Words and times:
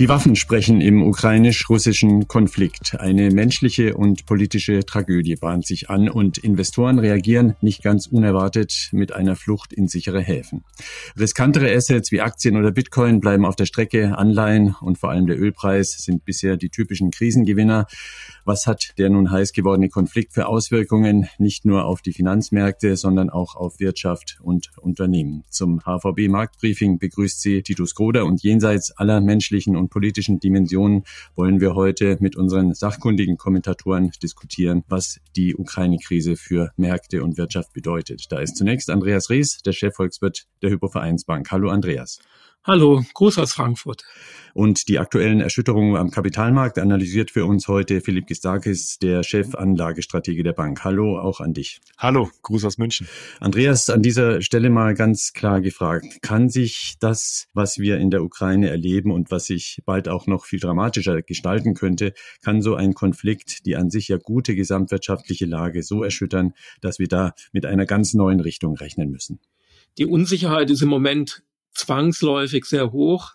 Die 0.00 0.08
Waffen 0.08 0.34
sprechen 0.34 0.80
im 0.80 1.02
ukrainisch-russischen 1.02 2.26
Konflikt. 2.26 2.98
Eine 2.98 3.30
menschliche 3.30 3.98
und 3.98 4.24
politische 4.24 4.86
Tragödie 4.86 5.36
bahnt 5.36 5.66
sich 5.66 5.90
an 5.90 6.08
und 6.08 6.38
Investoren 6.38 6.98
reagieren 6.98 7.54
nicht 7.60 7.82
ganz 7.82 8.06
unerwartet 8.06 8.88
mit 8.92 9.12
einer 9.12 9.36
Flucht 9.36 9.74
in 9.74 9.88
sichere 9.88 10.22
Häfen. 10.22 10.64
Riskantere 11.18 11.70
Assets 11.76 12.12
wie 12.12 12.22
Aktien 12.22 12.56
oder 12.56 12.70
Bitcoin 12.72 13.20
bleiben 13.20 13.44
auf 13.44 13.56
der 13.56 13.66
Strecke, 13.66 14.16
Anleihen 14.16 14.74
und 14.80 14.96
vor 14.96 15.10
allem 15.10 15.26
der 15.26 15.38
Ölpreis 15.38 15.92
sind 15.92 16.24
bisher 16.24 16.56
die 16.56 16.70
typischen 16.70 17.10
Krisengewinner. 17.10 17.86
Was 18.50 18.66
hat 18.66 18.94
der 18.98 19.10
nun 19.10 19.30
heiß 19.30 19.52
gewordene 19.52 19.88
Konflikt 19.88 20.32
für 20.32 20.48
Auswirkungen 20.48 21.28
nicht 21.38 21.64
nur 21.64 21.84
auf 21.84 22.02
die 22.02 22.12
Finanzmärkte, 22.12 22.96
sondern 22.96 23.30
auch 23.30 23.54
auf 23.54 23.78
Wirtschaft 23.78 24.40
und 24.42 24.72
Unternehmen? 24.76 25.44
Zum 25.50 25.82
HVB 25.84 26.26
Marktbriefing 26.28 26.98
begrüßt 26.98 27.40
sie 27.40 27.62
Titus 27.62 27.94
Groder 27.94 28.24
und 28.24 28.42
jenseits 28.42 28.90
aller 28.98 29.20
menschlichen 29.20 29.76
und 29.76 29.90
politischen 29.90 30.40
Dimensionen 30.40 31.04
wollen 31.36 31.60
wir 31.60 31.76
heute 31.76 32.16
mit 32.18 32.34
unseren 32.34 32.74
sachkundigen 32.74 33.36
Kommentatoren 33.36 34.10
diskutieren, 34.20 34.82
was 34.88 35.20
die 35.36 35.54
Ukraine-Krise 35.54 36.34
für 36.34 36.72
Märkte 36.76 37.22
und 37.22 37.38
Wirtschaft 37.38 37.72
bedeutet. 37.72 38.26
Da 38.30 38.40
ist 38.40 38.56
zunächst 38.56 38.90
Andreas 38.90 39.30
Rees, 39.30 39.58
der 39.64 39.70
Chefvolkswirt 39.70 40.48
der 40.60 40.70
Hypovereinsbank. 40.70 41.52
Hallo 41.52 41.70
Andreas. 41.70 42.18
Hallo, 42.62 43.02
Gruß 43.14 43.38
aus 43.38 43.54
Frankfurt. 43.54 44.04
Und 44.52 44.88
die 44.88 44.98
aktuellen 44.98 45.40
Erschütterungen 45.40 45.96
am 45.96 46.10
Kapitalmarkt 46.10 46.78
analysiert 46.78 47.30
für 47.30 47.46
uns 47.46 47.68
heute 47.68 48.02
Philipp 48.02 48.26
Gistakis, 48.26 48.98
der 48.98 49.22
Chefanlagestratege 49.22 50.42
der 50.42 50.52
Bank. 50.52 50.84
Hallo 50.84 51.18
auch 51.18 51.40
an 51.40 51.54
dich. 51.54 51.80
Hallo, 51.96 52.28
Gruß 52.42 52.66
aus 52.66 52.76
München. 52.76 53.08
Andreas, 53.40 53.88
an 53.88 54.02
dieser 54.02 54.42
Stelle 54.42 54.68
mal 54.68 54.92
ganz 54.92 55.32
klar 55.32 55.62
gefragt. 55.62 56.20
Kann 56.20 56.50
sich 56.50 56.96
das, 57.00 57.48
was 57.54 57.78
wir 57.78 57.96
in 57.96 58.10
der 58.10 58.22
Ukraine 58.22 58.68
erleben 58.68 59.10
und 59.10 59.30
was 59.30 59.46
sich 59.46 59.80
bald 59.86 60.06
auch 60.10 60.26
noch 60.26 60.44
viel 60.44 60.60
dramatischer 60.60 61.22
gestalten 61.22 61.72
könnte, 61.72 62.12
kann 62.42 62.60
so 62.60 62.74
ein 62.74 62.92
Konflikt 62.92 63.64
die 63.64 63.76
an 63.76 63.88
sich 63.88 64.08
ja 64.08 64.18
gute 64.18 64.54
gesamtwirtschaftliche 64.54 65.46
Lage 65.46 65.82
so 65.82 66.04
erschüttern, 66.04 66.52
dass 66.82 66.98
wir 66.98 67.08
da 67.08 67.32
mit 67.52 67.64
einer 67.64 67.86
ganz 67.86 68.12
neuen 68.12 68.40
Richtung 68.40 68.76
rechnen 68.76 69.10
müssen? 69.10 69.40
Die 69.96 70.04
Unsicherheit 70.04 70.68
ist 70.68 70.82
im 70.82 70.90
Moment 70.90 71.42
zwangsläufig 71.72 72.64
sehr 72.64 72.92
hoch. 72.92 73.32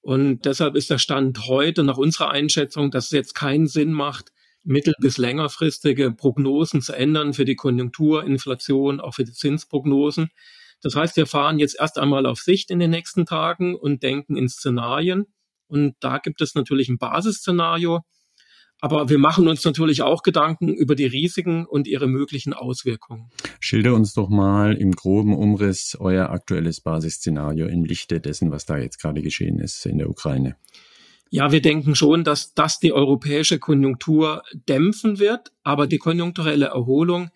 Und 0.00 0.44
deshalb 0.44 0.74
ist 0.74 0.90
der 0.90 0.98
Stand 0.98 1.46
heute 1.46 1.84
nach 1.84 1.96
unserer 1.96 2.30
Einschätzung, 2.30 2.90
dass 2.90 3.06
es 3.06 3.10
jetzt 3.12 3.34
keinen 3.34 3.68
Sinn 3.68 3.92
macht, 3.92 4.32
mittel- 4.64 4.94
bis 5.00 5.18
längerfristige 5.18 6.12
Prognosen 6.12 6.82
zu 6.82 6.92
ändern 6.92 7.34
für 7.34 7.44
die 7.44 7.56
Konjunktur, 7.56 8.24
Inflation, 8.24 9.00
auch 9.00 9.14
für 9.14 9.24
die 9.24 9.32
Zinsprognosen. 9.32 10.30
Das 10.80 10.96
heißt, 10.96 11.16
wir 11.16 11.26
fahren 11.26 11.58
jetzt 11.60 11.76
erst 11.78 11.98
einmal 11.98 12.26
auf 12.26 12.40
Sicht 12.40 12.70
in 12.70 12.80
den 12.80 12.90
nächsten 12.90 13.26
Tagen 13.26 13.76
und 13.76 14.02
denken 14.02 14.36
in 14.36 14.48
Szenarien. 14.48 15.26
Und 15.68 15.94
da 16.00 16.18
gibt 16.18 16.40
es 16.40 16.54
natürlich 16.54 16.88
ein 16.88 16.98
Basisszenario, 16.98 18.00
aber 18.82 19.08
wir 19.08 19.18
machen 19.18 19.46
uns 19.46 19.64
natürlich 19.64 20.02
auch 20.02 20.24
Gedanken 20.24 20.68
über 20.68 20.96
die 20.96 21.06
Risiken 21.06 21.64
und 21.66 21.86
ihre 21.86 22.08
möglichen 22.08 22.52
Auswirkungen. 22.52 23.30
Schilder 23.60 23.94
uns 23.94 24.12
doch 24.12 24.28
mal 24.28 24.76
im 24.76 24.90
groben 24.90 25.36
Umriss 25.36 25.96
euer 25.98 26.30
aktuelles 26.30 26.80
Basisszenario 26.80 27.68
im 27.68 27.84
Lichte 27.84 28.20
dessen, 28.20 28.50
was 28.50 28.66
da 28.66 28.76
jetzt 28.76 29.00
gerade 29.00 29.22
geschehen 29.22 29.60
ist 29.60 29.86
in 29.86 29.98
der 29.98 30.10
Ukraine. 30.10 30.56
Ja, 31.30 31.52
wir 31.52 31.62
denken 31.62 31.94
schon, 31.94 32.24
dass 32.24 32.54
das 32.54 32.80
die 32.80 32.92
europäische 32.92 33.60
Konjunktur 33.60 34.42
dämpfen 34.68 35.20
wird, 35.20 35.52
aber 35.62 35.86
die 35.86 35.98
konjunkturelle 35.98 36.66
Erholung, 36.66 37.30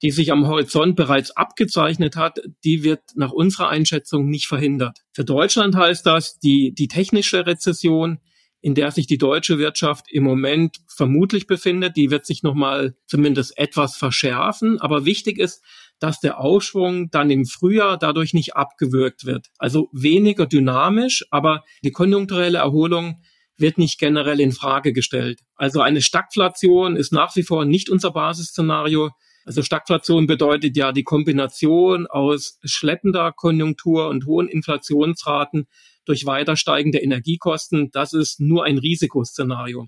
die 0.00 0.12
sich 0.12 0.30
am 0.30 0.46
Horizont 0.46 0.94
bereits 0.94 1.32
abgezeichnet 1.32 2.14
hat, 2.14 2.38
die 2.62 2.84
wird 2.84 3.02
nach 3.16 3.32
unserer 3.32 3.68
Einschätzung 3.68 4.28
nicht 4.28 4.46
verhindert. 4.46 5.00
Für 5.12 5.24
Deutschland 5.24 5.74
heißt 5.74 6.06
das, 6.06 6.38
die, 6.38 6.72
die 6.72 6.86
technische 6.86 7.46
Rezession, 7.46 8.20
in 8.64 8.74
der 8.74 8.90
sich 8.92 9.06
die 9.06 9.18
deutsche 9.18 9.58
Wirtschaft 9.58 10.10
im 10.10 10.24
Moment 10.24 10.78
vermutlich 10.88 11.46
befindet. 11.46 11.98
Die 11.98 12.10
wird 12.10 12.24
sich 12.24 12.42
nochmal 12.42 12.96
zumindest 13.06 13.58
etwas 13.58 13.94
verschärfen. 13.94 14.80
Aber 14.80 15.04
wichtig 15.04 15.38
ist, 15.38 15.62
dass 15.98 16.18
der 16.18 16.40
Aufschwung 16.40 17.10
dann 17.10 17.30
im 17.30 17.44
Frühjahr 17.44 17.98
dadurch 17.98 18.32
nicht 18.32 18.56
abgewürgt 18.56 19.26
wird. 19.26 19.48
Also 19.58 19.90
weniger 19.92 20.46
dynamisch, 20.46 21.26
aber 21.30 21.62
die 21.82 21.92
konjunkturelle 21.92 22.56
Erholung 22.56 23.20
wird 23.58 23.76
nicht 23.76 24.00
generell 24.00 24.40
in 24.40 24.52
Frage 24.52 24.94
gestellt. 24.94 25.40
Also 25.56 25.82
eine 25.82 26.00
Stagflation 26.00 26.96
ist 26.96 27.12
nach 27.12 27.36
wie 27.36 27.42
vor 27.42 27.66
nicht 27.66 27.90
unser 27.90 28.12
Basisszenario. 28.12 29.10
Also 29.44 29.62
Stagflation 29.62 30.26
bedeutet 30.26 30.76
ja 30.76 30.92
die 30.92 31.02
Kombination 31.02 32.06
aus 32.06 32.58
schleppender 32.64 33.32
Konjunktur 33.32 34.08
und 34.08 34.26
hohen 34.26 34.48
Inflationsraten 34.48 35.66
durch 36.06 36.26
weiter 36.26 36.56
steigende 36.56 36.98
Energiekosten. 36.98 37.90
Das 37.90 38.12
ist 38.12 38.40
nur 38.40 38.64
ein 38.64 38.78
Risikoszenario. 38.78 39.86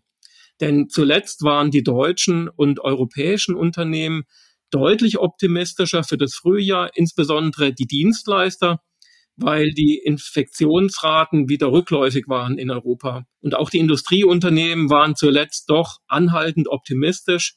Denn 0.61 0.89
zuletzt 0.89 1.43
waren 1.43 1.71
die 1.71 1.83
deutschen 1.83 2.49
und 2.49 2.81
europäischen 2.81 3.55
Unternehmen 3.55 4.25
deutlich 4.71 5.19
optimistischer 5.19 6.03
für 6.03 6.17
das 6.17 6.35
Frühjahr, 6.35 6.91
insbesondere 6.95 7.73
die 7.73 7.87
Dienstleister, 7.87 8.81
weil 9.37 9.71
die 9.73 10.01
Infektionsraten 10.03 11.49
wieder 11.49 11.71
rückläufig 11.71 12.25
waren 12.27 12.59
in 12.59 12.71
Europa. 12.71 13.25
Und 13.41 13.55
auch 13.55 13.71
die 13.71 13.79
Industrieunternehmen 13.79 14.91
waren 14.91 15.15
zuletzt 15.15 15.69
doch 15.69 15.99
anhaltend 16.09 16.69
optimistisch. 16.69 17.57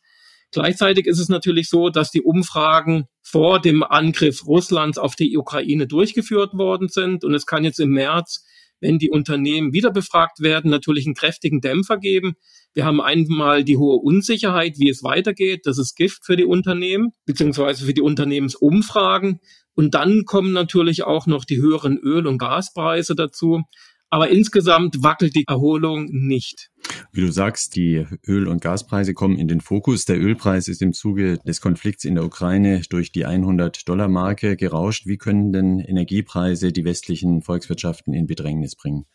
Gleichzeitig 0.51 1.05
ist 1.05 1.19
es 1.19 1.29
natürlich 1.29 1.69
so, 1.69 1.89
dass 1.89 2.11
die 2.11 2.21
Umfragen 2.21 3.05
vor 3.21 3.59
dem 3.61 3.83
Angriff 3.83 4.45
Russlands 4.45 4.97
auf 4.97 5.15
die 5.15 5.37
Ukraine 5.37 5.87
durchgeführt 5.87 6.53
worden 6.53 6.87
sind. 6.87 7.23
Und 7.23 7.33
es 7.33 7.45
kann 7.45 7.63
jetzt 7.63 7.79
im 7.79 7.91
März 7.91 8.43
wenn 8.81 8.99
die 8.99 9.09
Unternehmen 9.09 9.73
wieder 9.73 9.91
befragt 9.91 10.39
werden, 10.39 10.71
natürlich 10.71 11.05
einen 11.05 11.15
kräftigen 11.15 11.61
Dämpfer 11.61 11.97
geben. 11.97 12.35
Wir 12.73 12.85
haben 12.85 13.01
einmal 13.01 13.63
die 13.63 13.77
hohe 13.77 13.97
Unsicherheit, 13.97 14.75
wie 14.77 14.89
es 14.89 15.03
weitergeht. 15.03 15.61
Das 15.65 15.77
ist 15.77 15.95
Gift 15.95 16.25
für 16.25 16.35
die 16.35 16.45
Unternehmen, 16.45 17.11
beziehungsweise 17.25 17.85
für 17.85 17.93
die 17.93 18.01
Unternehmensumfragen. 18.01 19.39
Und 19.75 19.95
dann 19.95 20.25
kommen 20.25 20.51
natürlich 20.51 21.03
auch 21.03 21.25
noch 21.25 21.45
die 21.45 21.57
höheren 21.57 21.97
Öl- 21.97 22.27
und 22.27 22.37
Gaspreise 22.37 23.15
dazu. 23.15 23.63
Aber 24.09 24.29
insgesamt 24.29 25.03
wackelt 25.03 25.35
die 25.35 25.45
Erholung 25.47 26.07
nicht. 26.11 26.71
Wie 27.11 27.21
du 27.21 27.31
sagst, 27.31 27.75
die 27.75 28.05
Öl- 28.27 28.47
und 28.47 28.61
Gaspreise 28.61 29.13
kommen 29.13 29.37
in 29.37 29.47
den 29.47 29.61
Fokus. 29.61 30.05
Der 30.05 30.19
Ölpreis 30.19 30.67
ist 30.67 30.81
im 30.81 30.93
Zuge 30.93 31.37
des 31.45 31.61
Konflikts 31.61 32.05
in 32.05 32.15
der 32.15 32.23
Ukraine 32.23 32.81
durch 32.89 33.11
die 33.11 33.27
100-Dollar-Marke 33.27 34.55
gerauscht. 34.55 35.05
Wie 35.05 35.17
können 35.17 35.53
denn 35.53 35.79
Energiepreise 35.79 36.71
die 36.71 36.85
westlichen 36.85 37.41
Volkswirtschaften 37.41 38.13
in 38.13 38.25
Bedrängnis 38.25 38.75
bringen? 38.75 39.05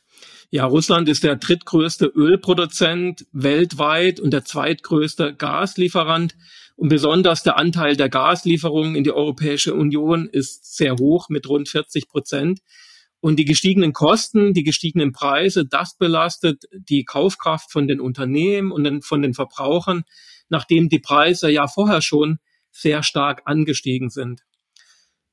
Ja, 0.50 0.65
Russland 0.66 1.09
ist 1.09 1.25
der 1.25 1.37
drittgrößte 1.37 2.06
Ölproduzent 2.06 3.27
weltweit 3.33 4.21
und 4.21 4.31
der 4.33 4.44
zweitgrößte 4.44 5.34
Gaslieferant. 5.34 6.37
Und 6.77 6.88
besonders 6.88 7.43
der 7.43 7.56
Anteil 7.56 7.97
der 7.97 8.09
Gaslieferungen 8.09 8.94
in 8.94 9.04
die 9.04 9.12
Europäische 9.12 9.75
Union 9.75 10.28
ist 10.28 10.77
sehr 10.77 10.97
hoch 10.97 11.28
mit 11.28 11.49
rund 11.49 11.69
40 11.69 12.09
Prozent. 12.09 12.60
Und 13.24 13.36
die 13.36 13.46
gestiegenen 13.46 13.94
Kosten, 13.94 14.52
die 14.52 14.64
gestiegenen 14.64 15.12
Preise, 15.12 15.64
das 15.64 15.96
belastet 15.96 16.64
die 16.74 17.06
Kaufkraft 17.06 17.72
von 17.72 17.88
den 17.88 17.98
Unternehmen 17.98 18.70
und 18.70 19.02
von 19.02 19.22
den 19.22 19.32
Verbrauchern, 19.32 20.02
nachdem 20.50 20.90
die 20.90 20.98
Preise 20.98 21.48
ja 21.48 21.66
vorher 21.66 22.02
schon 22.02 22.36
sehr 22.70 23.02
stark 23.02 23.40
angestiegen 23.46 24.10
sind. 24.10 24.42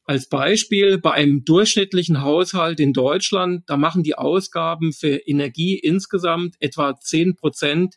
Als 0.05 0.29
Beispiel 0.29 0.99
bei 0.99 1.11
einem 1.11 1.43
durchschnittlichen 1.43 2.21
Haushalt 2.21 2.79
in 2.79 2.93
Deutschland, 2.93 3.63
da 3.67 3.75
machen 3.75 4.03
die 4.03 4.15
Ausgaben 4.15 4.93
für 4.93 5.17
Energie 5.27 5.77
insgesamt 5.77 6.55
etwa 6.61 6.95
zehn 6.95 7.35
Prozent 7.35 7.95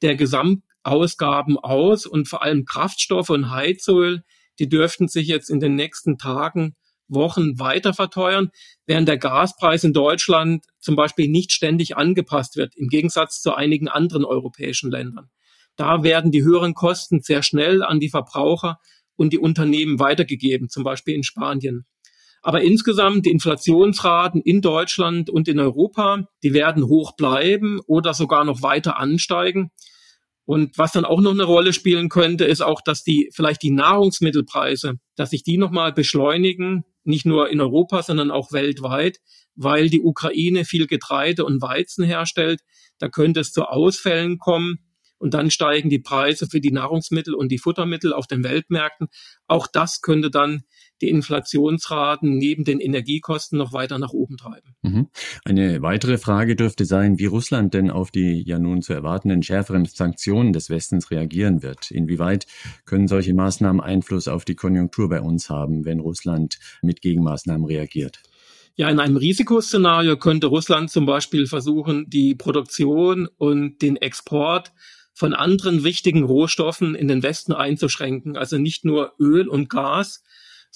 der 0.00 0.16
Gesamtausgaben 0.16 1.58
aus 1.58 2.06
und 2.06 2.28
vor 2.28 2.42
allem 2.42 2.64
Kraftstoffe 2.64 3.28
und 3.28 3.50
Heizöl, 3.50 4.24
die 4.58 4.70
dürften 4.70 5.06
sich 5.06 5.28
jetzt 5.28 5.50
in 5.50 5.60
den 5.60 5.74
nächsten 5.74 6.16
Tagen 6.16 6.76
Wochen 7.08 7.58
weiter 7.58 7.94
verteuern, 7.94 8.50
während 8.86 9.08
der 9.08 9.18
Gaspreis 9.18 9.84
in 9.84 9.92
Deutschland 9.92 10.64
zum 10.78 10.96
Beispiel 10.96 11.28
nicht 11.28 11.52
ständig 11.52 11.96
angepasst 11.96 12.56
wird, 12.56 12.74
im 12.76 12.88
Gegensatz 12.88 13.40
zu 13.40 13.54
einigen 13.54 13.88
anderen 13.88 14.24
europäischen 14.24 14.90
Ländern. 14.90 15.30
Da 15.76 16.02
werden 16.02 16.30
die 16.30 16.42
höheren 16.42 16.74
Kosten 16.74 17.20
sehr 17.20 17.42
schnell 17.42 17.82
an 17.82 18.00
die 18.00 18.10
Verbraucher 18.10 18.78
und 19.16 19.32
die 19.32 19.38
Unternehmen 19.38 19.98
weitergegeben, 19.98 20.68
zum 20.68 20.84
Beispiel 20.84 21.14
in 21.14 21.24
Spanien. 21.24 21.86
Aber 22.42 22.62
insgesamt 22.62 23.24
die 23.24 23.30
Inflationsraten 23.30 24.42
in 24.42 24.60
Deutschland 24.60 25.30
und 25.30 25.48
in 25.48 25.58
Europa, 25.58 26.28
die 26.42 26.52
werden 26.52 26.86
hoch 26.86 27.16
bleiben 27.16 27.80
oder 27.86 28.12
sogar 28.12 28.44
noch 28.44 28.60
weiter 28.60 28.98
ansteigen. 28.98 29.70
Und 30.44 30.76
was 30.76 30.92
dann 30.92 31.06
auch 31.06 31.22
noch 31.22 31.30
eine 31.30 31.44
Rolle 31.44 31.72
spielen 31.72 32.10
könnte, 32.10 32.44
ist 32.44 32.60
auch, 32.60 32.82
dass 32.82 33.02
die 33.02 33.30
vielleicht 33.32 33.62
die 33.62 33.70
Nahrungsmittelpreise, 33.70 34.96
dass 35.16 35.30
sich 35.30 35.42
die 35.42 35.56
nochmal 35.56 35.94
beschleunigen, 35.94 36.84
nicht 37.04 37.26
nur 37.26 37.50
in 37.50 37.60
Europa, 37.60 38.02
sondern 38.02 38.30
auch 38.30 38.52
weltweit, 38.52 39.18
weil 39.54 39.90
die 39.90 40.00
Ukraine 40.00 40.64
viel 40.64 40.86
Getreide 40.86 41.44
und 41.44 41.62
Weizen 41.62 42.04
herstellt. 42.04 42.60
Da 42.98 43.08
könnte 43.08 43.40
es 43.40 43.52
zu 43.52 43.64
Ausfällen 43.64 44.38
kommen 44.38 44.78
und 45.18 45.34
dann 45.34 45.50
steigen 45.50 45.90
die 45.90 45.98
Preise 45.98 46.46
für 46.46 46.60
die 46.60 46.72
Nahrungsmittel 46.72 47.34
und 47.34 47.48
die 47.50 47.58
Futtermittel 47.58 48.12
auf 48.12 48.26
den 48.26 48.44
Weltmärkten. 48.44 49.08
Auch 49.46 49.66
das 49.66 50.00
könnte 50.00 50.30
dann 50.30 50.64
die 51.02 51.08
Inflationsraten 51.08 52.38
neben 52.38 52.64
den 52.64 52.80
Energiekosten 52.80 53.58
noch 53.58 53.72
weiter 53.72 53.98
nach 53.98 54.12
oben 54.12 54.36
treiben. 54.36 54.74
Mhm. 54.82 55.08
Eine 55.44 55.82
weitere 55.82 56.18
Frage 56.18 56.56
dürfte 56.56 56.84
sein, 56.84 57.18
wie 57.18 57.26
Russland 57.26 57.74
denn 57.74 57.90
auf 57.90 58.10
die 58.10 58.42
ja 58.46 58.58
nun 58.58 58.82
zu 58.82 58.92
erwartenden 58.92 59.42
schärferen 59.42 59.84
Sanktionen 59.84 60.52
des 60.52 60.70
Westens 60.70 61.10
reagieren 61.10 61.62
wird. 61.62 61.90
Inwieweit 61.90 62.46
können 62.84 63.08
solche 63.08 63.34
Maßnahmen 63.34 63.80
Einfluss 63.80 64.28
auf 64.28 64.44
die 64.44 64.54
Konjunktur 64.54 65.08
bei 65.08 65.20
uns 65.20 65.50
haben, 65.50 65.84
wenn 65.84 66.00
Russland 66.00 66.58
mit 66.82 67.00
Gegenmaßnahmen 67.00 67.66
reagiert? 67.66 68.22
Ja, 68.76 68.88
in 68.90 68.98
einem 68.98 69.16
Risikoszenario 69.16 70.16
könnte 70.16 70.48
Russland 70.48 70.90
zum 70.90 71.06
Beispiel 71.06 71.46
versuchen, 71.46 72.10
die 72.10 72.34
Produktion 72.34 73.28
und 73.36 73.82
den 73.82 73.96
Export 73.96 74.72
von 75.12 75.32
anderen 75.32 75.84
wichtigen 75.84 76.24
Rohstoffen 76.24 76.96
in 76.96 77.06
den 77.06 77.22
Westen 77.22 77.52
einzuschränken. 77.52 78.36
Also 78.36 78.58
nicht 78.58 78.84
nur 78.84 79.12
Öl 79.20 79.48
und 79.48 79.70
Gas, 79.70 80.24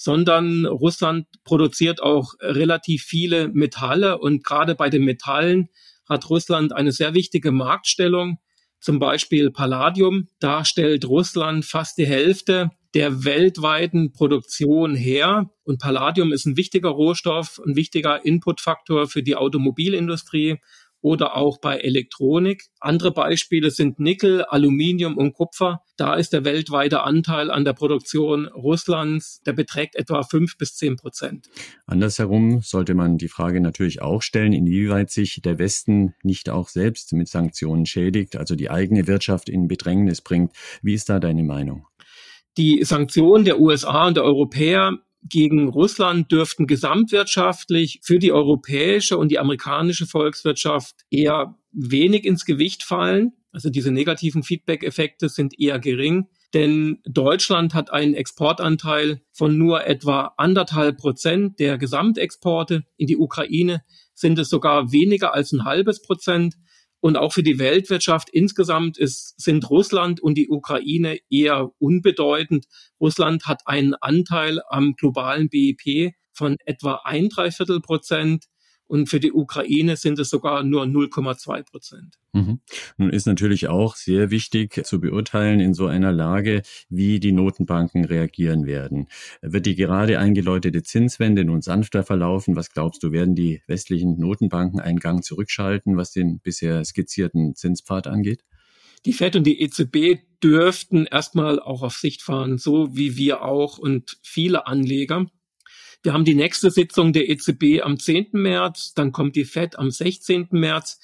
sondern 0.01 0.65
Russland 0.65 1.27
produziert 1.43 2.01
auch 2.01 2.31
relativ 2.39 3.03
viele 3.03 3.49
Metalle 3.49 4.17
und 4.17 4.45
gerade 4.45 4.73
bei 4.73 4.89
den 4.89 5.03
Metallen 5.03 5.67
hat 6.07 6.29
Russland 6.29 6.71
eine 6.71 6.93
sehr 6.93 7.13
wichtige 7.15 7.51
Marktstellung. 7.51 8.37
Zum 8.79 8.99
Beispiel 8.99 9.51
Palladium. 9.51 10.29
Da 10.39 10.63
stellt 10.63 11.03
Russland 11.03 11.65
fast 11.65 11.97
die 11.97 12.07
Hälfte 12.07 12.69
der 12.93 13.25
weltweiten 13.25 14.13
Produktion 14.13 14.95
her. 14.95 15.49
Und 15.63 15.81
Palladium 15.81 16.31
ist 16.31 16.45
ein 16.45 16.55
wichtiger 16.55 16.91
Rohstoff, 16.91 17.59
ein 17.67 17.75
wichtiger 17.75 18.23
Inputfaktor 18.23 19.09
für 19.09 19.21
die 19.21 19.35
Automobilindustrie 19.35 20.59
oder 21.01 21.35
auch 21.35 21.59
bei 21.59 21.77
Elektronik. 21.77 22.63
Andere 22.79 23.11
Beispiele 23.11 23.71
sind 23.71 23.99
Nickel, 23.99 24.43
Aluminium 24.43 25.17
und 25.17 25.33
Kupfer. 25.33 25.81
Da 25.97 26.15
ist 26.15 26.33
der 26.33 26.45
weltweite 26.45 27.03
Anteil 27.03 27.51
an 27.51 27.65
der 27.65 27.73
Produktion 27.73 28.47
Russlands, 28.47 29.41
der 29.45 29.53
beträgt 29.53 29.95
etwa 29.95 30.23
fünf 30.23 30.57
bis 30.57 30.75
zehn 30.75 30.95
Prozent. 30.95 31.47
Andersherum 31.85 32.61
sollte 32.61 32.93
man 32.93 33.17
die 33.17 33.27
Frage 33.27 33.61
natürlich 33.61 34.01
auch 34.01 34.21
stellen, 34.21 34.53
inwieweit 34.53 35.09
sich 35.11 35.41
der 35.43 35.59
Westen 35.59 36.13
nicht 36.23 36.49
auch 36.49 36.69
selbst 36.69 37.13
mit 37.13 37.27
Sanktionen 37.27 37.85
schädigt, 37.85 38.35
also 38.35 38.55
die 38.55 38.69
eigene 38.69 39.07
Wirtschaft 39.07 39.49
in 39.49 39.67
Bedrängnis 39.67 40.21
bringt. 40.21 40.53
Wie 40.81 40.93
ist 40.93 41.09
da 41.09 41.19
deine 41.19 41.43
Meinung? 41.43 41.85
Die 42.57 42.83
Sanktionen 42.83 43.45
der 43.45 43.59
USA 43.59 44.07
und 44.07 44.17
der 44.17 44.23
Europäer 44.23 44.97
gegen 45.23 45.69
Russland 45.69 46.31
dürften 46.31 46.67
gesamtwirtschaftlich 46.67 47.99
für 48.03 48.19
die 48.19 48.31
europäische 48.31 49.17
und 49.17 49.29
die 49.29 49.39
amerikanische 49.39 50.07
Volkswirtschaft 50.07 50.95
eher 51.09 51.55
wenig 51.71 52.25
ins 52.25 52.45
Gewicht 52.45 52.83
fallen. 52.83 53.33
Also 53.51 53.69
diese 53.69 53.91
negativen 53.91 54.43
Feedback-Effekte 54.43 55.29
sind 55.29 55.59
eher 55.59 55.79
gering, 55.79 56.27
denn 56.53 56.99
Deutschland 57.05 57.73
hat 57.73 57.91
einen 57.91 58.13
Exportanteil 58.13 59.21
von 59.33 59.57
nur 59.57 59.85
etwa 59.85 60.33
anderthalb 60.37 60.97
Prozent 60.97 61.59
der 61.59 61.77
Gesamtexporte. 61.77 62.83
In 62.97 63.07
die 63.07 63.17
Ukraine 63.17 63.83
sind 64.13 64.39
es 64.39 64.49
sogar 64.49 64.91
weniger 64.91 65.33
als 65.33 65.51
ein 65.51 65.65
halbes 65.65 66.01
Prozent. 66.01 66.55
Und 67.01 67.15
auch 67.15 67.31
für 67.33 67.43
die 67.43 67.59
Weltwirtschaft 67.59 68.29
insgesamt 68.29 68.97
ist, 68.97 69.39
sind 69.39 69.69
Russland 69.69 70.19
und 70.19 70.35
die 70.35 70.49
Ukraine 70.49 71.19
eher 71.29 71.71
unbedeutend. 71.79 72.65
Russland 72.99 73.45
hat 73.45 73.61
einen 73.65 73.93
Anteil 73.95 74.61
am 74.69 74.95
globalen 74.95 75.49
BIP 75.49 76.13
von 76.33 76.57
etwa 76.65 77.01
ein 77.05 77.29
Dreiviertel 77.29 77.79
Prozent. 77.81 78.45
Und 78.89 79.07
für 79.07 79.19
die 79.19 79.31
Ukraine 79.31 79.97
sind 79.97 80.17
es 80.17 80.31
sogar 80.31 80.63
nur 80.63 80.83
0,2 80.83 81.61
Prozent. 81.61 82.17
Mhm. 82.33 82.59
Nun 82.97 83.11
ist 83.11 83.27
natürlich 83.27 83.67
auch 83.67 83.95
sehr 83.95 84.31
wichtig 84.31 84.83
zu 84.83 84.99
beurteilen 84.99 85.59
in 85.59 85.75
so 85.75 85.85
einer 85.85 86.11
Lage, 86.11 86.63
wie 86.89 87.19
die 87.19 87.31
Notenbanken 87.31 88.03
reagieren 88.03 88.65
werden. 88.65 89.05
Wird 89.43 89.67
die 89.67 89.75
gerade 89.75 90.17
eingeläutete 90.17 90.81
Zinswende 90.81 91.45
nun 91.45 91.61
sanfter 91.61 92.03
verlaufen? 92.03 92.55
Was 92.55 92.71
glaubst 92.71 93.03
du, 93.03 93.11
werden 93.11 93.35
die 93.35 93.61
westlichen 93.67 94.19
Notenbanken 94.19 94.79
einen 94.79 94.99
Gang 94.99 95.23
zurückschalten, 95.23 95.95
was 95.95 96.11
den 96.11 96.39
bisher 96.39 96.83
skizzierten 96.83 97.53
Zinspfad 97.53 98.07
angeht? 98.07 98.43
Die 99.05 99.13
Fed 99.13 99.35
und 99.35 99.45
die 99.45 99.61
EZB 99.61 100.17
dürften 100.43 101.05
erstmal 101.05 101.59
auch 101.59 101.83
auf 101.83 101.95
Sicht 101.95 102.23
fahren, 102.23 102.57
so 102.57 102.97
wie 102.97 103.17
wir 103.17 103.43
auch 103.43 103.77
und 103.77 104.17
viele 104.23 104.65
Anleger. 104.65 105.27
Wir 106.01 106.13
haben 106.13 106.23
die 106.23 106.35
nächste 106.35 106.71
Sitzung 106.71 107.11
der 107.11 107.29
EZB 107.29 107.81
am 107.81 107.99
10. 107.99 108.29
März, 108.31 108.93
dann 108.93 109.11
kommt 109.11 109.35
die 109.35 109.43
FED 109.43 109.77
am 109.77 109.91
16. 109.91 110.47
März. 110.51 110.99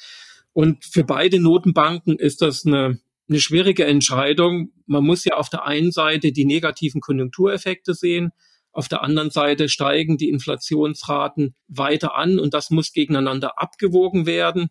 Und 0.53 0.85
für 0.85 1.03
beide 1.03 1.41
Notenbanken 1.41 2.17
ist 2.17 2.41
das 2.41 2.65
eine, 2.65 2.99
eine 3.27 3.39
schwierige 3.39 3.85
Entscheidung. 3.85 4.71
Man 4.85 5.03
muss 5.03 5.25
ja 5.25 5.35
auf 5.35 5.49
der 5.49 5.65
einen 5.65 5.91
Seite 5.91 6.31
die 6.31 6.45
negativen 6.45 7.01
Konjunktureffekte 7.01 7.93
sehen. 7.93 8.31
Auf 8.71 8.87
der 8.87 9.03
anderen 9.03 9.31
Seite 9.31 9.67
steigen 9.67 10.17
die 10.17 10.29
Inflationsraten 10.29 11.55
weiter 11.67 12.15
an 12.15 12.39
und 12.39 12.53
das 12.53 12.69
muss 12.69 12.93
gegeneinander 12.93 13.59
abgewogen 13.59 14.25
werden. 14.25 14.69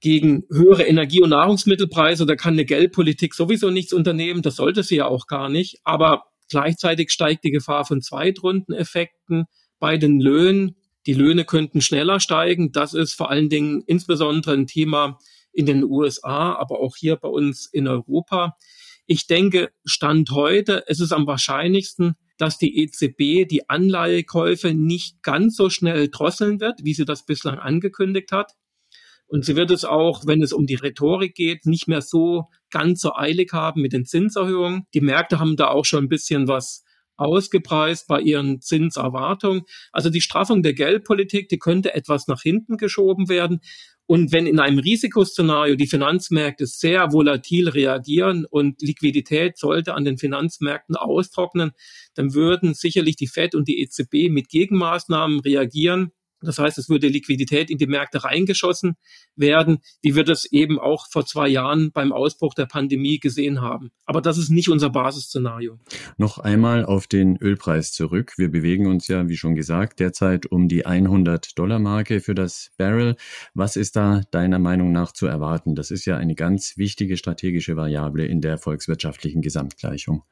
Gegen 0.00 0.44
höhere 0.50 0.82
Energie- 0.82 1.22
und 1.22 1.30
Nahrungsmittelpreise, 1.30 2.26
da 2.26 2.36
kann 2.36 2.54
eine 2.54 2.66
Geldpolitik 2.66 3.32
sowieso 3.32 3.70
nichts 3.70 3.94
unternehmen, 3.94 4.42
das 4.42 4.56
sollte 4.56 4.82
sie 4.82 4.96
ja 4.96 5.06
auch 5.06 5.26
gar 5.26 5.48
nicht. 5.48 5.80
Aber 5.84 6.24
Gleichzeitig 6.54 7.10
steigt 7.10 7.42
die 7.42 7.50
Gefahr 7.50 7.84
von 7.84 8.00
Zweitrundeneffekten 8.00 9.46
bei 9.80 9.96
den 9.96 10.20
Löhnen. 10.20 10.76
Die 11.04 11.12
Löhne 11.12 11.44
könnten 11.44 11.80
schneller 11.80 12.20
steigen. 12.20 12.70
Das 12.70 12.94
ist 12.94 13.14
vor 13.14 13.28
allen 13.28 13.48
Dingen 13.48 13.82
insbesondere 13.88 14.52
ein 14.52 14.68
Thema 14.68 15.18
in 15.52 15.66
den 15.66 15.82
USA, 15.82 16.54
aber 16.54 16.78
auch 16.78 16.94
hier 16.94 17.16
bei 17.16 17.26
uns 17.26 17.66
in 17.66 17.88
Europa. 17.88 18.56
Ich 19.04 19.26
denke, 19.26 19.72
Stand 19.84 20.30
heute, 20.30 20.84
es 20.86 21.00
ist 21.00 21.10
am 21.10 21.26
wahrscheinlichsten, 21.26 22.14
dass 22.38 22.56
die 22.56 22.84
EZB 22.84 23.48
die 23.48 23.68
Anleihekäufe 23.68 24.74
nicht 24.74 25.24
ganz 25.24 25.56
so 25.56 25.70
schnell 25.70 26.08
drosseln 26.08 26.60
wird, 26.60 26.84
wie 26.84 26.94
sie 26.94 27.04
das 27.04 27.26
bislang 27.26 27.58
angekündigt 27.58 28.30
hat. 28.30 28.52
Und 29.26 29.44
sie 29.44 29.56
wird 29.56 29.70
es 29.70 29.84
auch, 29.84 30.26
wenn 30.26 30.42
es 30.42 30.52
um 30.52 30.66
die 30.66 30.74
Rhetorik 30.74 31.34
geht, 31.34 31.66
nicht 31.66 31.88
mehr 31.88 32.02
so 32.02 32.50
ganz 32.70 33.00
so 33.00 33.14
eilig 33.14 33.52
haben 33.52 33.82
mit 33.82 33.92
den 33.92 34.04
Zinserhöhungen. 34.04 34.86
Die 34.94 35.00
Märkte 35.00 35.38
haben 35.38 35.56
da 35.56 35.68
auch 35.68 35.84
schon 35.84 36.04
ein 36.04 36.08
bisschen 36.08 36.46
was 36.48 36.84
ausgepreist 37.16 38.08
bei 38.08 38.20
ihren 38.20 38.60
Zinserwartungen. 38.60 39.62
Also 39.92 40.10
die 40.10 40.20
Straffung 40.20 40.62
der 40.62 40.74
Geldpolitik, 40.74 41.48
die 41.48 41.58
könnte 41.58 41.94
etwas 41.94 42.26
nach 42.26 42.42
hinten 42.42 42.76
geschoben 42.76 43.28
werden. 43.28 43.60
Und 44.06 44.32
wenn 44.32 44.46
in 44.46 44.60
einem 44.60 44.78
Risikoszenario 44.78 45.76
die 45.76 45.86
Finanzmärkte 45.86 46.66
sehr 46.66 47.12
volatil 47.12 47.68
reagieren 47.70 48.44
und 48.44 48.82
Liquidität 48.82 49.56
sollte 49.56 49.94
an 49.94 50.04
den 50.04 50.18
Finanzmärkten 50.18 50.96
austrocknen, 50.96 51.70
dann 52.14 52.34
würden 52.34 52.74
sicherlich 52.74 53.16
die 53.16 53.28
Fed 53.28 53.54
und 53.54 53.66
die 53.66 53.80
EZB 53.80 54.28
mit 54.28 54.50
Gegenmaßnahmen 54.50 55.40
reagieren 55.40 56.12
das 56.44 56.58
heißt, 56.58 56.78
es 56.78 56.88
würde 56.88 57.08
Liquidität 57.08 57.70
in 57.70 57.78
die 57.78 57.86
Märkte 57.86 58.24
reingeschossen 58.24 58.96
werden, 59.36 59.78
wie 60.02 60.14
wir 60.14 60.24
das 60.24 60.44
eben 60.46 60.78
auch 60.78 61.06
vor 61.10 61.26
zwei 61.26 61.48
Jahren 61.48 61.92
beim 61.92 62.12
Ausbruch 62.12 62.54
der 62.54 62.66
Pandemie 62.66 63.18
gesehen 63.18 63.60
haben. 63.60 63.90
Aber 64.06 64.20
das 64.20 64.38
ist 64.38 64.50
nicht 64.50 64.68
unser 64.68 64.90
Basisszenario. 64.90 65.78
Noch 66.16 66.38
einmal 66.38 66.84
auf 66.84 67.06
den 67.06 67.36
Ölpreis 67.36 67.92
zurück. 67.92 68.34
Wir 68.36 68.50
bewegen 68.50 68.86
uns 68.86 69.08
ja, 69.08 69.28
wie 69.28 69.36
schon 69.36 69.54
gesagt, 69.54 70.00
derzeit 70.00 70.46
um 70.46 70.68
die 70.68 70.86
100 70.86 71.58
Dollar 71.58 71.78
Marke 71.78 72.20
für 72.20 72.34
das 72.34 72.70
Barrel. 72.76 73.16
Was 73.54 73.76
ist 73.76 73.96
da 73.96 74.22
deiner 74.30 74.58
Meinung 74.58 74.92
nach 74.92 75.12
zu 75.12 75.26
erwarten? 75.26 75.74
Das 75.74 75.90
ist 75.90 76.04
ja 76.04 76.16
eine 76.16 76.34
ganz 76.34 76.76
wichtige 76.76 77.16
strategische 77.16 77.76
Variable 77.76 78.26
in 78.26 78.40
der 78.40 78.58
volkswirtschaftlichen 78.58 79.42
Gesamtgleichung. 79.42 80.22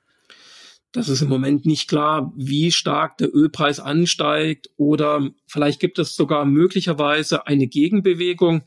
Das 0.93 1.09
ist 1.09 1.23
im 1.23 1.31
Moment 1.31 1.65
nicht 1.65 1.89
klar, 1.89 2.33
wie 2.37 2.71
stark 2.71 3.17
der 3.17 3.35
Ölpreis 3.35 3.81
ansteigt 3.81 4.69
oder 4.77 5.31
vielleicht 5.47 5.81
gibt 5.81 5.99
es 5.99 6.15
sogar 6.15 6.45
möglicherweise 6.45 7.47
eine 7.47 7.67
Gegenbewegung. 7.67 8.63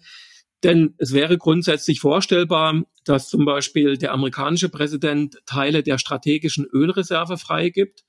Denn 0.63 0.95
es 0.97 1.13
wäre 1.13 1.37
grundsätzlich 1.37 1.99
vorstellbar, 1.99 2.83
dass 3.03 3.29
zum 3.29 3.45
Beispiel 3.45 3.97
der 3.97 4.13
amerikanische 4.13 4.69
Präsident 4.69 5.37
Teile 5.45 5.83
der 5.83 5.99
strategischen 5.99 6.65
Ölreserve 6.65 7.37
freigibt. 7.37 8.03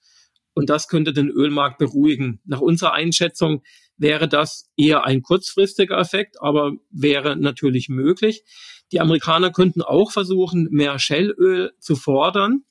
Und 0.55 0.71
das 0.71 0.89
könnte 0.89 1.13
den 1.13 1.29
Ölmarkt 1.29 1.77
beruhigen. 1.77 2.41
Nach 2.47 2.63
unserer 2.63 2.95
Einschätzung 2.95 3.63
wäre 3.99 4.27
das 4.27 4.71
eher 4.79 5.05
ein 5.05 5.21
kurzfristiger 5.21 5.99
Effekt, 5.99 6.41
aber 6.41 6.73
wäre 6.91 7.37
natürlich 7.37 7.91
möglich. 7.91 8.43
Die 8.91 9.01
Amerikaner 9.01 9.51
könnten 9.51 9.83
auch 9.83 10.11
versuchen, 10.11 10.69
mehr 10.71 10.99
Shellöl 10.99 11.73
zu 11.79 11.95
fordern. 11.95 12.63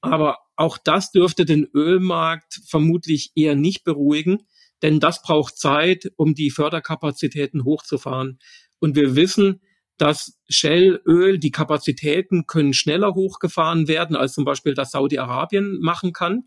Aber 0.00 0.38
auch 0.56 0.78
das 0.78 1.10
dürfte 1.10 1.44
den 1.44 1.66
Ölmarkt 1.74 2.60
vermutlich 2.66 3.32
eher 3.34 3.54
nicht 3.54 3.84
beruhigen, 3.84 4.46
denn 4.82 5.00
das 5.00 5.22
braucht 5.22 5.56
Zeit, 5.56 6.12
um 6.16 6.34
die 6.34 6.50
Förderkapazitäten 6.50 7.64
hochzufahren. 7.64 8.38
Und 8.78 8.96
wir 8.96 9.16
wissen, 9.16 9.60
dass 9.96 10.38
Shellöl, 10.48 11.38
die 11.38 11.50
Kapazitäten 11.50 12.46
können 12.46 12.74
schneller 12.74 13.14
hochgefahren 13.14 13.88
werden, 13.88 14.16
als 14.16 14.34
zum 14.34 14.44
Beispiel 14.44 14.74
das 14.74 14.90
Saudi-Arabien 14.90 15.78
machen 15.80 16.12
kann. 16.12 16.44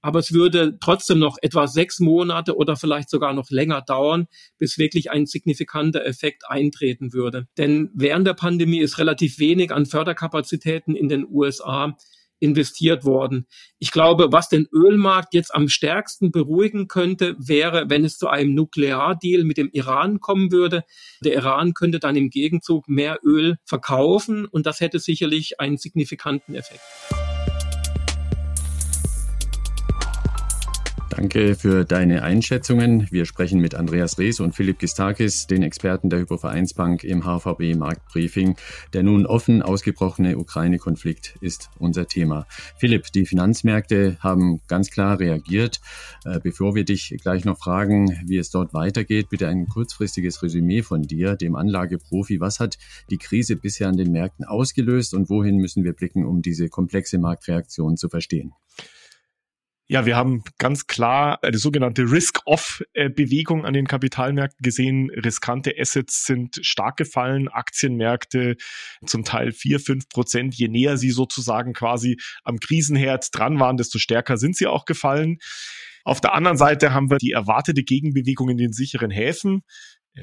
Aber 0.00 0.20
es 0.20 0.32
würde 0.32 0.78
trotzdem 0.80 1.18
noch 1.18 1.38
etwa 1.42 1.66
sechs 1.66 1.98
Monate 1.98 2.56
oder 2.56 2.76
vielleicht 2.76 3.10
sogar 3.10 3.32
noch 3.32 3.50
länger 3.50 3.82
dauern, 3.82 4.26
bis 4.56 4.78
wirklich 4.78 5.10
ein 5.10 5.26
signifikanter 5.26 6.04
Effekt 6.04 6.44
eintreten 6.48 7.12
würde. 7.12 7.48
Denn 7.56 7.90
während 7.94 8.26
der 8.26 8.34
Pandemie 8.34 8.78
ist 8.78 8.98
relativ 8.98 9.38
wenig 9.38 9.72
an 9.72 9.86
Förderkapazitäten 9.86 10.94
in 10.94 11.08
den 11.08 11.26
USA 11.28 11.96
investiert 12.40 13.04
worden. 13.04 13.46
Ich 13.78 13.90
glaube, 13.90 14.32
was 14.32 14.48
den 14.48 14.66
Ölmarkt 14.72 15.34
jetzt 15.34 15.54
am 15.54 15.68
stärksten 15.68 16.30
beruhigen 16.30 16.88
könnte, 16.88 17.36
wäre, 17.38 17.88
wenn 17.88 18.04
es 18.04 18.18
zu 18.18 18.28
einem 18.28 18.54
Nukleardeal 18.54 19.44
mit 19.44 19.56
dem 19.56 19.70
Iran 19.72 20.20
kommen 20.20 20.52
würde. 20.52 20.84
Der 21.22 21.34
Iran 21.34 21.74
könnte 21.74 21.98
dann 21.98 22.16
im 22.16 22.30
Gegenzug 22.30 22.88
mehr 22.88 23.18
Öl 23.24 23.56
verkaufen 23.64 24.46
und 24.46 24.66
das 24.66 24.80
hätte 24.80 24.98
sicherlich 24.98 25.60
einen 25.60 25.76
signifikanten 25.76 26.54
Effekt. 26.54 26.80
Danke 31.18 31.56
für 31.56 31.84
deine 31.84 32.22
Einschätzungen. 32.22 33.08
Wir 33.10 33.24
sprechen 33.24 33.58
mit 33.58 33.74
Andreas 33.74 34.20
Rees 34.20 34.38
und 34.38 34.54
Philipp 34.54 34.78
Gistakis, 34.78 35.48
den 35.48 35.64
Experten 35.64 36.10
der 36.10 36.20
Hypovereinsbank 36.20 37.02
im 37.02 37.24
HVB 37.24 37.74
Marktbriefing. 37.74 38.54
Der 38.92 39.02
nun 39.02 39.26
offen 39.26 39.60
ausgebrochene 39.60 40.38
Ukraine-Konflikt 40.38 41.34
ist 41.40 41.70
unser 41.80 42.06
Thema. 42.06 42.46
Philipp, 42.76 43.10
die 43.10 43.26
Finanzmärkte 43.26 44.16
haben 44.20 44.60
ganz 44.68 44.92
klar 44.92 45.18
reagiert. 45.18 45.80
Äh, 46.24 46.38
bevor 46.38 46.76
wir 46.76 46.84
dich 46.84 47.16
gleich 47.20 47.44
noch 47.44 47.58
fragen, 47.58 48.16
wie 48.24 48.38
es 48.38 48.52
dort 48.52 48.72
weitergeht, 48.72 49.28
bitte 49.28 49.48
ein 49.48 49.66
kurzfristiges 49.66 50.40
Resümee 50.44 50.82
von 50.82 51.02
dir, 51.02 51.34
dem 51.34 51.56
Anlageprofi. 51.56 52.38
Was 52.38 52.60
hat 52.60 52.78
die 53.10 53.18
Krise 53.18 53.56
bisher 53.56 53.88
an 53.88 53.96
den 53.96 54.12
Märkten 54.12 54.44
ausgelöst 54.44 55.14
und 55.14 55.30
wohin 55.30 55.56
müssen 55.56 55.82
wir 55.82 55.94
blicken, 55.94 56.24
um 56.24 56.42
diese 56.42 56.68
komplexe 56.68 57.18
Marktreaktion 57.18 57.96
zu 57.96 58.08
verstehen? 58.08 58.52
Ja, 59.90 60.04
wir 60.04 60.16
haben 60.16 60.44
ganz 60.58 60.86
klar 60.86 61.42
eine 61.42 61.56
sogenannte 61.56 62.02
Risk-Off-Bewegung 62.02 63.64
an 63.64 63.72
den 63.72 63.86
Kapitalmärkten 63.86 64.62
gesehen. 64.62 65.08
Riskante 65.08 65.72
Assets 65.78 66.26
sind 66.26 66.58
stark 66.60 66.98
gefallen, 66.98 67.48
Aktienmärkte 67.48 68.56
zum 69.06 69.24
Teil 69.24 69.50
vier, 69.50 69.80
fünf 69.80 70.10
Prozent. 70.10 70.54
Je 70.56 70.68
näher 70.68 70.98
sie 70.98 71.10
sozusagen 71.10 71.72
quasi 71.72 72.18
am 72.44 72.58
Krisenherd 72.58 73.28
dran 73.32 73.58
waren, 73.60 73.78
desto 73.78 73.98
stärker 73.98 74.36
sind 74.36 74.56
sie 74.56 74.66
auch 74.66 74.84
gefallen. 74.84 75.38
Auf 76.04 76.20
der 76.20 76.34
anderen 76.34 76.58
Seite 76.58 76.92
haben 76.92 77.10
wir 77.10 77.16
die 77.16 77.32
erwartete 77.32 77.82
Gegenbewegung 77.82 78.50
in 78.50 78.58
den 78.58 78.72
sicheren 78.74 79.10
Häfen. 79.10 79.62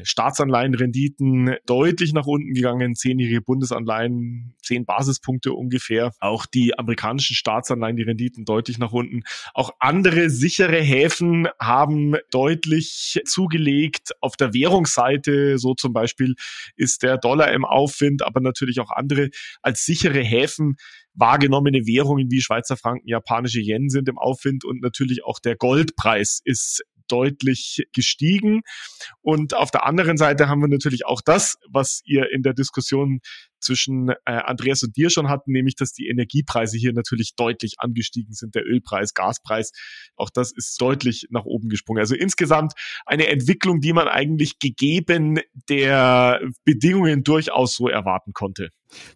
Staatsanleihenrenditen 0.03 1.55
deutlich 1.65 2.13
nach 2.13 2.25
unten 2.25 2.53
gegangen, 2.53 2.95
zehnjährige 2.95 3.41
Bundesanleihen, 3.41 4.55
zehn 4.61 4.85
Basispunkte 4.85 5.53
ungefähr. 5.53 6.11
Auch 6.19 6.45
die 6.45 6.77
amerikanischen 6.77 7.35
Staatsanleihen, 7.35 7.95
die 7.95 8.03
Renditen 8.03 8.45
deutlich 8.45 8.77
nach 8.77 8.91
unten. 8.91 9.23
Auch 9.53 9.71
andere 9.79 10.29
sichere 10.29 10.81
Häfen 10.81 11.47
haben 11.59 12.15
deutlich 12.31 13.21
zugelegt. 13.25 14.11
Auf 14.21 14.35
der 14.35 14.53
Währungsseite, 14.53 15.57
so 15.57 15.73
zum 15.73 15.93
Beispiel, 15.93 16.35
ist 16.75 17.03
der 17.03 17.17
Dollar 17.17 17.51
im 17.51 17.65
Aufwind, 17.65 18.23
aber 18.23 18.41
natürlich 18.41 18.79
auch 18.79 18.91
andere 18.91 19.29
als 19.61 19.85
sichere 19.85 20.19
Häfen 20.19 20.75
wahrgenommene 21.15 21.85
Währungen 21.85 22.29
wie 22.29 22.41
Schweizer 22.41 22.77
Franken, 22.77 23.07
japanische 23.07 23.61
Yen 23.61 23.89
sind 23.89 24.09
im 24.09 24.17
Aufwind 24.17 24.65
und 24.65 24.81
natürlich 24.81 25.23
auch 25.23 25.39
der 25.39 25.55
Goldpreis 25.55 26.41
ist 26.43 26.83
deutlich 27.07 27.87
gestiegen. 27.93 28.61
Und 29.21 29.53
auf 29.53 29.71
der 29.71 29.85
anderen 29.85 30.17
Seite 30.17 30.47
haben 30.47 30.61
wir 30.61 30.67
natürlich 30.67 31.05
auch 31.05 31.21
das, 31.21 31.57
was 31.69 32.01
ihr 32.05 32.31
in 32.31 32.43
der 32.43 32.53
Diskussion 32.53 33.19
zwischen 33.65 34.09
äh, 34.09 34.15
Andreas 34.25 34.83
und 34.83 34.95
dir 34.95 35.09
schon 35.09 35.27
hatten, 35.27 35.51
nämlich 35.51 35.75
dass 35.75 35.91
die 35.91 36.07
Energiepreise 36.07 36.77
hier 36.77 36.93
natürlich 36.93 37.35
deutlich 37.35 37.75
angestiegen 37.79 38.33
sind. 38.33 38.55
Der 38.55 38.65
Ölpreis, 38.65 39.13
Gaspreis, 39.13 39.71
auch 40.15 40.29
das 40.29 40.51
ist 40.51 40.79
deutlich 40.79 41.27
nach 41.29 41.45
oben 41.45 41.69
gesprungen. 41.69 41.99
Also 41.99 42.15
insgesamt 42.15 42.73
eine 43.05 43.27
Entwicklung, 43.27 43.81
die 43.81 43.93
man 43.93 44.07
eigentlich 44.07 44.59
gegeben 44.59 45.39
der 45.69 46.39
Bedingungen 46.63 47.23
durchaus 47.23 47.75
so 47.75 47.89
erwarten 47.89 48.33
konnte. 48.33 48.69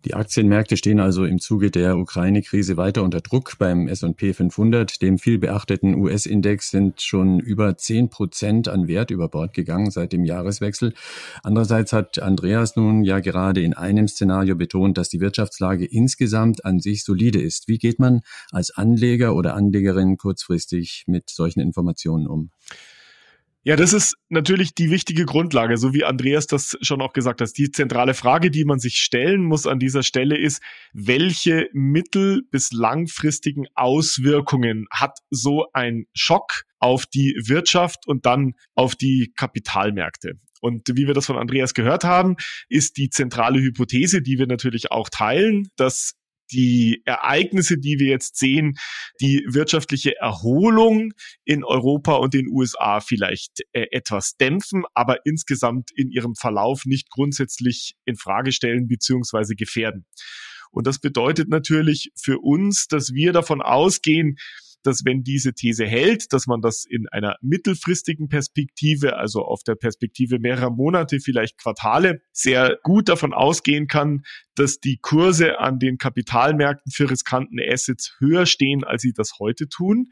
Die 0.05 0.13
Aktienmärkte 0.13 0.77
stehen 0.77 0.99
also 0.99 1.25
im 1.25 1.39
Zuge 1.39 1.71
der 1.71 1.97
Ukraine-Krise 1.97 2.77
weiter 2.77 3.03
unter 3.03 3.21
Druck. 3.21 3.57
Beim 3.59 3.87
S&P 3.87 4.33
500, 4.33 5.01
dem 5.01 5.17
viel 5.17 5.37
beachteten 5.37 5.95
US-Index, 5.95 6.71
sind 6.71 7.01
schon 7.01 7.39
über 7.39 7.77
10 7.77 8.09
Prozent 8.09 8.67
an 8.67 8.87
Wert 8.87 9.11
über 9.11 9.29
Bord 9.29 9.53
gegangen 9.53 9.91
seit 9.91 10.13
dem 10.13 10.23
Jahreswechsel. 10.23 10.93
Andererseits 11.43 11.93
hat 11.93 12.19
Andreas 12.19 12.75
nun 12.75 13.03
ja 13.03 13.19
gerade 13.19 13.61
in 13.61 13.73
einem 13.73 14.07
Szenario 14.07 14.38
betont, 14.45 14.97
dass 14.97 15.09
die 15.09 15.19
Wirtschaftslage 15.19 15.85
insgesamt 15.85 16.65
an 16.65 16.79
sich 16.79 17.03
solide 17.03 17.41
ist. 17.41 17.67
Wie 17.67 17.77
geht 17.77 17.99
man 17.99 18.21
als 18.51 18.71
Anleger 18.71 19.35
oder 19.35 19.55
Anlegerin 19.55 20.17
kurzfristig 20.17 21.03
mit 21.07 21.29
solchen 21.29 21.59
Informationen 21.59 22.27
um? 22.27 22.51
Ja, 23.63 23.75
das 23.75 23.91
ist 23.91 24.15
natürlich 24.29 24.73
die 24.73 24.89
wichtige 24.89 25.25
Grundlage, 25.25 25.77
so 25.77 25.93
wie 25.93 26.05
Andreas 26.05 26.47
das 26.47 26.77
schon 26.81 27.01
auch 27.01 27.11
gesagt 27.11 27.41
hat. 27.41 27.57
Die 27.57 27.69
zentrale 27.69 28.13
Frage, 28.13 28.51
die 28.51 28.63
man 28.63 28.79
sich 28.79 28.95
stellen 28.95 29.43
muss 29.43 29.67
an 29.67 29.79
dieser 29.79 30.01
Stelle 30.01 30.37
ist, 30.37 30.61
welche 30.93 31.67
mittel- 31.73 32.43
bis 32.49 32.71
langfristigen 32.71 33.65
Auswirkungen 33.75 34.85
hat 34.91 35.19
so 35.29 35.65
ein 35.73 36.05
Schock 36.13 36.63
auf 36.79 37.05
die 37.05 37.35
Wirtschaft 37.45 38.07
und 38.07 38.25
dann 38.25 38.53
auf 38.75 38.95
die 38.95 39.33
Kapitalmärkte? 39.35 40.39
Und 40.59 40.87
wie 40.93 41.07
wir 41.07 41.13
das 41.13 41.25
von 41.25 41.37
Andreas 41.37 41.73
gehört 41.73 42.03
haben, 42.03 42.35
ist 42.67 42.97
die 42.97 43.09
zentrale 43.09 43.59
Hypothese, 43.59 44.21
die 44.21 44.37
wir 44.37 44.47
natürlich 44.47 44.91
auch 44.91 45.09
teilen, 45.09 45.69
dass 45.75 46.15
die 46.51 47.01
Ereignisse, 47.05 47.77
die 47.77 47.99
wir 47.99 48.07
jetzt 48.07 48.37
sehen, 48.37 48.77
die 49.21 49.45
wirtschaftliche 49.47 50.17
Erholung 50.17 51.13
in 51.45 51.63
Europa 51.63 52.15
und 52.15 52.33
den 52.33 52.47
USA 52.47 52.99
vielleicht 53.01 53.61
äh, 53.73 53.85
etwas 53.91 54.35
dämpfen, 54.37 54.83
aber 54.93 55.25
insgesamt 55.25 55.91
in 55.95 56.09
ihrem 56.09 56.35
Verlauf 56.35 56.85
nicht 56.85 57.09
grundsätzlich 57.09 57.95
in 58.05 58.15
Frage 58.15 58.51
stellen 58.51 58.87
bzw. 58.87 59.55
gefährden. 59.55 60.05
Und 60.71 60.85
das 60.85 60.99
bedeutet 60.99 61.49
natürlich 61.49 62.11
für 62.15 62.39
uns, 62.39 62.87
dass 62.87 63.13
wir 63.13 63.33
davon 63.33 63.61
ausgehen, 63.61 64.37
dass 64.83 65.03
wenn 65.05 65.23
diese 65.23 65.53
These 65.53 65.85
hält, 65.85 66.31
dass 66.33 66.47
man 66.47 66.61
das 66.61 66.85
in 66.85 67.07
einer 67.09 67.35
mittelfristigen 67.41 68.29
Perspektive, 68.29 69.17
also 69.17 69.43
auf 69.43 69.63
der 69.63 69.75
Perspektive 69.75 70.39
mehrerer 70.39 70.69
Monate, 70.69 71.19
vielleicht 71.19 71.57
Quartale, 71.57 72.21
sehr 72.31 72.77
gut 72.83 73.09
davon 73.09 73.33
ausgehen 73.33 73.87
kann, 73.87 74.23
dass 74.55 74.79
die 74.79 74.97
Kurse 75.01 75.59
an 75.59 75.79
den 75.79 75.97
Kapitalmärkten 75.97 76.91
für 76.91 77.09
riskanten 77.09 77.59
Assets 77.59 78.15
höher 78.19 78.45
stehen, 78.45 78.83
als 78.83 79.01
sie 79.01 79.13
das 79.13 79.39
heute 79.39 79.67
tun. 79.67 80.09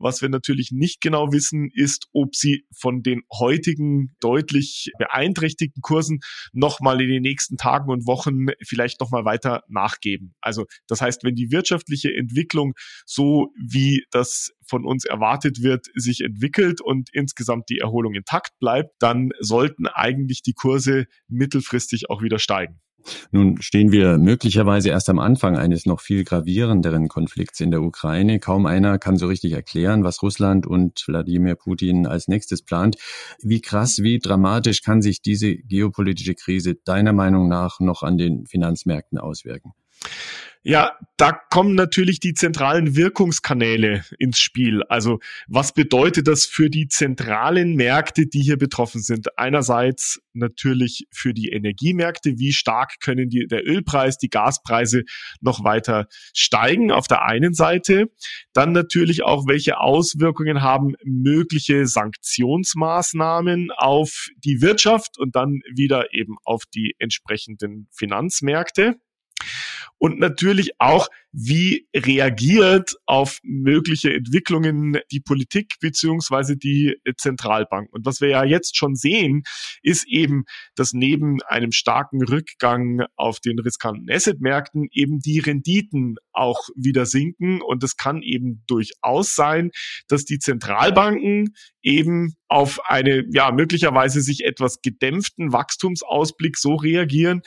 Was 0.00 0.22
wir 0.22 0.30
natürlich 0.30 0.70
nicht 0.72 1.02
genau 1.02 1.30
wissen, 1.30 1.70
ist, 1.74 2.06
ob 2.14 2.34
sie 2.34 2.64
von 2.74 3.02
den 3.02 3.20
heutigen 3.38 4.16
deutlich 4.20 4.90
beeinträchtigten 4.98 5.82
Kursen 5.82 6.20
nochmal 6.52 7.02
in 7.02 7.08
den 7.10 7.22
nächsten 7.22 7.58
Tagen 7.58 7.90
und 7.90 8.06
Wochen 8.06 8.46
vielleicht 8.66 8.98
nochmal 9.00 9.26
weiter 9.26 9.62
nachgeben. 9.68 10.34
Also 10.40 10.64
das 10.88 11.02
heißt, 11.02 11.22
wenn 11.22 11.34
die 11.34 11.50
wirtschaftliche 11.50 12.14
Entwicklung 12.14 12.72
so 13.04 13.52
wie 13.62 14.04
das 14.10 14.52
von 14.66 14.86
uns 14.86 15.04
erwartet 15.04 15.62
wird, 15.62 15.86
sich 15.94 16.22
entwickelt 16.22 16.80
und 16.80 17.10
insgesamt 17.12 17.68
die 17.68 17.78
Erholung 17.78 18.14
intakt 18.14 18.58
bleibt, 18.58 18.94
dann 19.00 19.30
sollten 19.40 19.86
eigentlich 19.86 20.42
die 20.42 20.54
Kurse 20.54 21.04
mittelfristig 21.28 22.08
auch 22.08 22.22
wieder 22.22 22.38
steigen. 22.38 22.80
Nun 23.30 23.60
stehen 23.60 23.92
wir 23.92 24.18
möglicherweise 24.18 24.90
erst 24.90 25.08
am 25.08 25.18
Anfang 25.18 25.56
eines 25.56 25.86
noch 25.86 26.00
viel 26.00 26.24
gravierenderen 26.24 27.08
Konflikts 27.08 27.60
in 27.60 27.70
der 27.70 27.82
Ukraine. 27.82 28.38
Kaum 28.40 28.66
einer 28.66 28.98
kann 28.98 29.16
so 29.16 29.26
richtig 29.26 29.52
erklären, 29.52 30.04
was 30.04 30.22
Russland 30.22 30.66
und 30.66 31.04
Wladimir 31.06 31.54
Putin 31.54 32.06
als 32.06 32.28
nächstes 32.28 32.62
plant. 32.62 32.96
Wie 33.42 33.60
krass, 33.60 34.02
wie 34.02 34.18
dramatisch 34.18 34.82
kann 34.82 35.02
sich 35.02 35.22
diese 35.22 35.56
geopolitische 35.56 36.34
Krise 36.34 36.74
deiner 36.84 37.12
Meinung 37.12 37.48
nach 37.48 37.80
noch 37.80 38.02
an 38.02 38.18
den 38.18 38.46
Finanzmärkten 38.46 39.18
auswirken? 39.18 39.72
Ja, 40.62 40.98
da 41.16 41.32
kommen 41.32 41.74
natürlich 41.74 42.20
die 42.20 42.34
zentralen 42.34 42.94
Wirkungskanäle 42.94 44.04
ins 44.18 44.40
Spiel. 44.40 44.82
Also 44.90 45.18
was 45.48 45.72
bedeutet 45.72 46.28
das 46.28 46.44
für 46.44 46.68
die 46.68 46.86
zentralen 46.86 47.76
Märkte, 47.76 48.26
die 48.26 48.42
hier 48.42 48.58
betroffen 48.58 49.00
sind? 49.00 49.38
Einerseits 49.38 50.20
natürlich 50.34 51.06
für 51.10 51.32
die 51.32 51.48
Energiemärkte. 51.48 52.38
Wie 52.38 52.52
stark 52.52 53.00
können 53.00 53.30
die, 53.30 53.46
der 53.46 53.66
Ölpreis, 53.66 54.18
die 54.18 54.28
Gaspreise 54.28 55.04
noch 55.40 55.64
weiter 55.64 56.08
steigen 56.34 56.90
auf 56.90 57.06
der 57.06 57.22
einen 57.22 57.54
Seite? 57.54 58.10
Dann 58.52 58.72
natürlich 58.72 59.22
auch, 59.22 59.46
welche 59.46 59.80
Auswirkungen 59.80 60.60
haben 60.60 60.92
mögliche 61.04 61.86
Sanktionsmaßnahmen 61.86 63.70
auf 63.74 64.28
die 64.36 64.60
Wirtschaft 64.60 65.18
und 65.18 65.34
dann 65.34 65.60
wieder 65.74 66.12
eben 66.12 66.36
auf 66.44 66.64
die 66.66 66.96
entsprechenden 66.98 67.88
Finanzmärkte 67.92 68.96
und 69.98 70.18
natürlich 70.18 70.72
auch, 70.78 71.08
wie 71.32 71.86
reagiert 71.94 72.96
auf 73.06 73.38
mögliche 73.42 74.12
Entwicklungen 74.12 74.98
die 75.12 75.20
Politik 75.20 75.74
beziehungsweise 75.80 76.56
die 76.56 76.96
Zentralbank. 77.16 77.92
Und 77.92 78.04
was 78.04 78.20
wir 78.20 78.28
ja 78.28 78.44
jetzt 78.44 78.76
schon 78.76 78.96
sehen, 78.96 79.44
ist 79.82 80.06
eben, 80.08 80.44
dass 80.74 80.92
neben 80.92 81.40
einem 81.42 81.70
starken 81.70 82.22
Rückgang 82.24 83.04
auf 83.16 83.38
den 83.38 83.58
riskanten 83.60 84.10
Assetmärkten 84.10 84.88
eben 84.90 85.20
die 85.20 85.38
Renditen 85.38 86.16
auch 86.32 86.68
wieder 86.74 87.06
sinken. 87.06 87.62
Und 87.62 87.84
es 87.84 87.96
kann 87.96 88.22
eben 88.22 88.64
durchaus 88.66 89.34
sein, 89.34 89.70
dass 90.08 90.24
die 90.24 90.38
Zentralbanken 90.38 91.54
eben 91.82 92.34
auf 92.48 92.80
eine, 92.84 93.24
ja, 93.32 93.52
möglicherweise 93.52 94.20
sich 94.20 94.44
etwas 94.44 94.82
gedämpften 94.82 95.52
Wachstumsausblick 95.52 96.58
so 96.58 96.74
reagieren, 96.74 97.42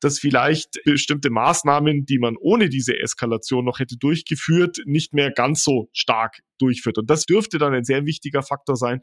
dass 0.00 0.18
vielleicht 0.18 0.80
bestimmte 0.84 1.30
Maßnahmen 1.30 1.65
Maßnahmen, 1.66 2.06
die 2.06 2.18
man 2.18 2.36
ohne 2.40 2.68
diese 2.68 2.98
Eskalation 2.98 3.64
noch 3.64 3.78
hätte 3.78 3.96
durchgeführt, 3.98 4.78
nicht 4.86 5.12
mehr 5.12 5.30
ganz 5.30 5.62
so 5.62 5.88
stark 5.92 6.40
durchführt. 6.58 6.98
Und 6.98 7.10
das 7.10 7.26
dürfte 7.26 7.58
dann 7.58 7.74
ein 7.74 7.84
sehr 7.84 8.06
wichtiger 8.06 8.42
Faktor 8.42 8.76
sein, 8.76 9.00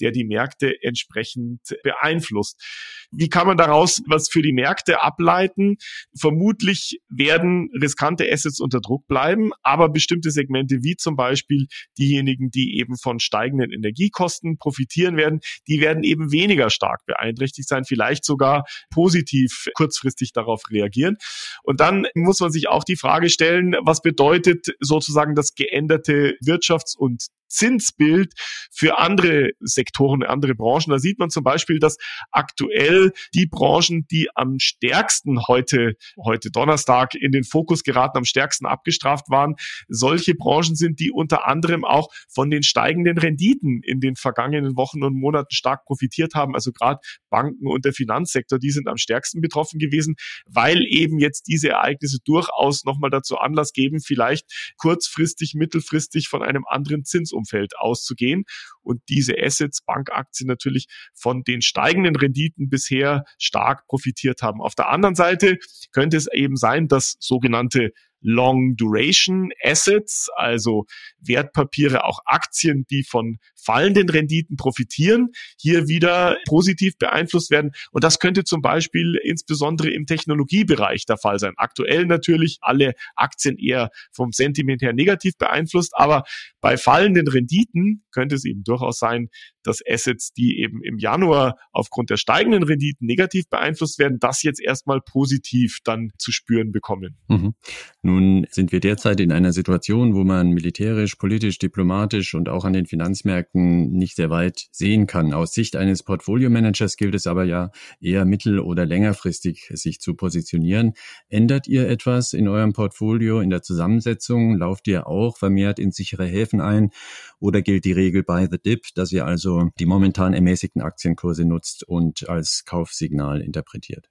der 0.00 0.10
die 0.10 0.24
Märkte 0.24 0.74
entsprechend 0.82 1.60
beeinflusst. 1.82 2.62
Wie 3.10 3.28
kann 3.28 3.46
man 3.46 3.56
daraus 3.56 4.02
was 4.06 4.28
für 4.28 4.42
die 4.42 4.52
Märkte 4.52 5.02
ableiten? 5.02 5.76
Vermutlich 6.18 7.00
werden 7.08 7.70
riskante 7.80 8.30
Assets 8.30 8.60
unter 8.60 8.80
Druck 8.80 9.06
bleiben, 9.06 9.52
aber 9.62 9.88
bestimmte 9.88 10.30
Segmente 10.30 10.82
wie 10.82 10.96
zum 10.96 11.16
Beispiel 11.16 11.66
diejenigen, 11.98 12.50
die 12.50 12.78
eben 12.78 12.96
von 12.96 13.20
steigenden 13.20 13.72
Energiekosten 13.72 14.58
profitieren 14.58 15.16
werden, 15.16 15.40
die 15.68 15.80
werden 15.80 16.04
eben 16.04 16.32
weniger 16.32 16.70
stark 16.70 17.04
beeinträchtigt 17.06 17.68
sein, 17.68 17.84
vielleicht 17.84 18.24
sogar 18.24 18.64
positiv 18.90 19.68
kurzfristig 19.74 20.32
darauf 20.32 20.62
reagieren. 20.70 21.16
Und 21.62 21.80
dann 21.80 22.06
muss 22.14 22.40
man 22.40 22.50
sich 22.50 22.68
auch 22.68 22.84
die 22.84 22.96
Frage 22.96 23.30
stellen, 23.30 23.76
was 23.82 24.02
bedeutet 24.02 24.66
sozusagen 24.80 25.34
das 25.34 25.54
geänderte 25.54 26.36
Wirtschafts- 26.44 26.95
und 26.96 27.26
Zinsbild 27.48 28.32
für 28.72 28.98
andere 28.98 29.50
Sektoren, 29.60 30.22
andere 30.22 30.54
Branchen. 30.54 30.90
Da 30.90 30.98
sieht 30.98 31.18
man 31.18 31.30
zum 31.30 31.44
Beispiel, 31.44 31.78
dass 31.78 31.96
aktuell 32.30 33.12
die 33.34 33.46
Branchen, 33.46 34.06
die 34.10 34.28
am 34.34 34.58
stärksten 34.58 35.46
heute, 35.46 35.94
heute 36.22 36.50
Donnerstag 36.50 37.14
in 37.14 37.32
den 37.32 37.44
Fokus 37.44 37.82
geraten, 37.82 38.18
am 38.18 38.24
stärksten 38.24 38.66
abgestraft 38.66 39.28
waren, 39.28 39.54
solche 39.88 40.34
Branchen 40.34 40.76
sind, 40.76 41.00
die 41.00 41.10
unter 41.10 41.46
anderem 41.46 41.84
auch 41.84 42.08
von 42.28 42.50
den 42.50 42.62
steigenden 42.62 43.18
Renditen 43.18 43.80
in 43.82 44.00
den 44.00 44.16
vergangenen 44.16 44.76
Wochen 44.76 45.02
und 45.02 45.14
Monaten 45.14 45.54
stark 45.54 45.84
profitiert 45.84 46.34
haben. 46.34 46.54
Also 46.54 46.72
gerade 46.72 47.00
Banken 47.30 47.66
und 47.66 47.84
der 47.84 47.92
Finanzsektor, 47.92 48.58
die 48.58 48.70
sind 48.70 48.88
am 48.88 48.96
stärksten 48.96 49.40
betroffen 49.40 49.78
gewesen, 49.78 50.16
weil 50.46 50.84
eben 50.86 51.18
jetzt 51.18 51.46
diese 51.46 51.70
Ereignisse 51.70 52.18
durchaus 52.24 52.84
nochmal 52.84 53.10
dazu 53.10 53.36
Anlass 53.36 53.72
geben, 53.72 54.00
vielleicht 54.00 54.74
kurzfristig, 54.78 55.54
mittelfristig 55.54 56.28
von 56.28 56.42
einem 56.42 56.64
anderen 56.68 57.04
Zins 57.04 57.32
Zinsumfeld 57.36 57.76
auszugehen 57.78 58.44
und 58.82 59.02
diese 59.08 59.34
Assets, 59.38 59.82
Bankaktien 59.82 60.48
natürlich 60.48 60.86
von 61.14 61.42
den 61.42 61.62
steigenden 61.62 62.16
Renditen 62.16 62.68
bisher 62.68 63.24
stark 63.38 63.86
profitiert 63.86 64.42
haben. 64.42 64.60
Auf 64.60 64.74
der 64.74 64.88
anderen 64.88 65.14
Seite 65.14 65.58
könnte 65.92 66.16
es 66.16 66.28
eben 66.32 66.56
sein, 66.56 66.88
dass 66.88 67.16
sogenannte 67.20 67.92
Long 68.26 68.74
Duration 68.76 69.50
Assets, 69.62 70.28
also 70.36 70.86
Wertpapiere, 71.20 72.04
auch 72.04 72.18
Aktien, 72.26 72.84
die 72.90 73.04
von 73.04 73.38
fallenden 73.54 74.08
Renditen 74.08 74.56
profitieren, 74.56 75.28
hier 75.60 75.86
wieder 75.86 76.36
positiv 76.46 76.98
beeinflusst 76.98 77.50
werden. 77.50 77.70
Und 77.92 78.02
das 78.02 78.18
könnte 78.18 78.42
zum 78.44 78.62
Beispiel 78.62 79.18
insbesondere 79.22 79.90
im 79.90 80.06
Technologiebereich 80.06 81.06
der 81.06 81.18
Fall 81.18 81.38
sein. 81.38 81.54
Aktuell 81.56 82.06
natürlich 82.06 82.58
alle 82.60 82.94
Aktien 83.14 83.56
eher 83.58 83.90
vom 84.12 84.32
Sentiment 84.32 84.82
her 84.82 84.92
negativ 84.92 85.36
beeinflusst, 85.38 85.92
aber 85.94 86.24
bei 86.60 86.76
fallenden 86.76 87.28
Renditen 87.28 88.04
könnte 88.10 88.34
es 88.34 88.44
eben 88.44 88.64
durchaus 88.64 88.98
sein, 88.98 89.28
dass 89.66 89.80
Assets, 89.86 90.32
die 90.32 90.60
eben 90.60 90.82
im 90.82 90.98
Januar 90.98 91.58
aufgrund 91.72 92.10
der 92.10 92.16
steigenden 92.16 92.62
Renditen 92.62 93.06
negativ 93.06 93.48
beeinflusst 93.48 93.98
werden, 93.98 94.18
das 94.20 94.42
jetzt 94.42 94.60
erstmal 94.60 95.00
positiv 95.00 95.78
dann 95.84 96.10
zu 96.18 96.32
spüren 96.32 96.72
bekommen. 96.72 97.16
Mhm. 97.28 97.54
Nun 98.02 98.46
sind 98.50 98.72
wir 98.72 98.80
derzeit 98.80 99.20
in 99.20 99.32
einer 99.32 99.52
Situation, 99.52 100.14
wo 100.14 100.24
man 100.24 100.50
militärisch, 100.50 101.16
politisch, 101.16 101.58
diplomatisch 101.58 102.34
und 102.34 102.48
auch 102.48 102.64
an 102.64 102.72
den 102.72 102.86
Finanzmärkten 102.86 103.92
nicht 103.92 104.16
sehr 104.16 104.30
weit 104.30 104.66
sehen 104.70 105.06
kann. 105.06 105.32
Aus 105.32 105.52
Sicht 105.52 105.76
eines 105.76 106.02
Portfolio-Managers 106.02 106.96
gilt 106.96 107.14
es 107.14 107.26
aber 107.26 107.44
ja 107.44 107.70
eher 108.00 108.24
mittel- 108.24 108.60
oder 108.60 108.86
längerfristig 108.86 109.70
sich 109.72 110.00
zu 110.00 110.14
positionieren. 110.14 110.92
Ändert 111.28 111.66
ihr 111.66 111.88
etwas 111.88 112.32
in 112.32 112.48
eurem 112.48 112.72
Portfolio, 112.72 113.40
in 113.40 113.50
der 113.50 113.62
Zusammensetzung? 113.62 114.56
Lauft 114.56 114.86
ihr 114.88 115.06
auch 115.06 115.36
vermehrt 115.36 115.78
in 115.78 115.90
sichere 115.90 116.26
Häfen 116.26 116.60
ein? 116.60 116.90
Oder 117.38 117.62
gilt 117.62 117.84
die 117.84 117.92
Regel 117.92 118.22
by 118.22 118.46
the 118.50 118.58
dip, 118.58 118.86
dass 118.94 119.12
ihr 119.12 119.26
also 119.26 119.55
die 119.78 119.86
momentan 119.86 120.34
ermäßigten 120.34 120.82
Aktienkurse 120.82 121.44
nutzt 121.44 121.84
und 121.84 122.28
als 122.28 122.64
Kaufsignal 122.64 123.40
interpretiert? 123.40 124.08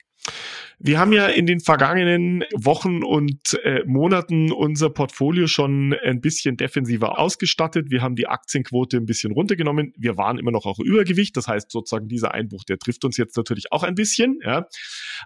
Wir 0.78 1.00
haben 1.00 1.14
ja 1.14 1.28
in 1.28 1.46
den 1.46 1.62
vergangenen 1.62 2.44
Wochen 2.54 3.02
und 3.04 3.58
äh, 3.64 3.84
Monaten 3.86 4.52
unser 4.52 4.90
Portfolio 4.90 5.48
schon 5.48 5.96
ein 6.04 6.20
bisschen 6.20 6.58
defensiver 6.58 7.18
ausgestattet. 7.18 7.90
Wir 7.90 8.02
haben 8.02 8.16
die 8.16 8.28
Aktienquote 8.28 8.98
ein 8.98 9.06
bisschen 9.06 9.32
runtergenommen. 9.32 9.94
Wir 9.98 10.18
waren 10.18 10.38
immer 10.38 10.52
noch 10.52 10.66
auch 10.66 10.80
Übergewicht. 10.80 11.38
Das 11.38 11.48
heißt 11.48 11.72
sozusagen 11.72 12.10
dieser 12.10 12.34
Einbruch, 12.34 12.66
der 12.66 12.78
trifft 12.78 13.06
uns 13.06 13.16
jetzt 13.16 13.38
natürlich 13.38 13.72
auch 13.72 13.84
ein 13.84 13.96
bisschen. 13.96 14.40
Ja. 14.44 14.68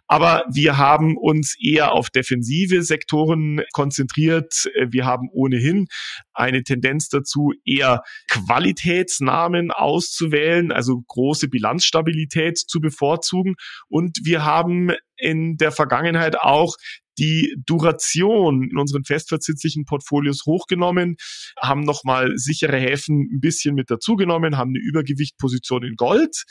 Aber 0.08 0.44
wir 0.54 0.78
haben 0.78 1.18
uns 1.18 1.56
eher 1.60 1.94
auf 1.94 2.12
defensive 2.12 2.84
Sektoren 2.84 3.62
konzentriert. 3.74 4.70
Wir 4.90 5.06
haben 5.06 5.30
ohnehin 5.32 5.88
eine 6.34 6.64
Tendenz 6.64 7.10
dazu, 7.10 7.54
eher 7.66 8.04
Qualitätsnamen 8.30 9.72
auszuwählen, 9.72 10.72
also 10.72 11.02
große 11.08 11.50
Bilanzstabilität 11.50 12.58
zu 12.58 12.80
bevorzugen. 12.80 13.56
Und 13.88 14.20
wir 14.24 14.46
haben 14.46 14.89
in 15.20 15.58
der 15.58 15.72
Vergangenheit 15.72 16.40
auch 16.40 16.76
die 17.20 17.56
Duration 17.66 18.70
in 18.70 18.78
unseren 18.78 19.04
festverzinslichen 19.04 19.86
Portfolios 19.86 20.46
hochgenommen, 20.46 21.18
haben 21.60 21.82
nochmal 21.82 22.38
sichere 22.38 22.78
Häfen 22.78 23.30
ein 23.32 23.40
bisschen 23.42 23.76
mit 23.76 23.92
dazugenommen, 23.92 24.58
haben 24.58 24.72
eine 24.72 24.80
Übergewichtposition 24.80 25.84
in 25.84 25.96
Gold, 25.96 26.44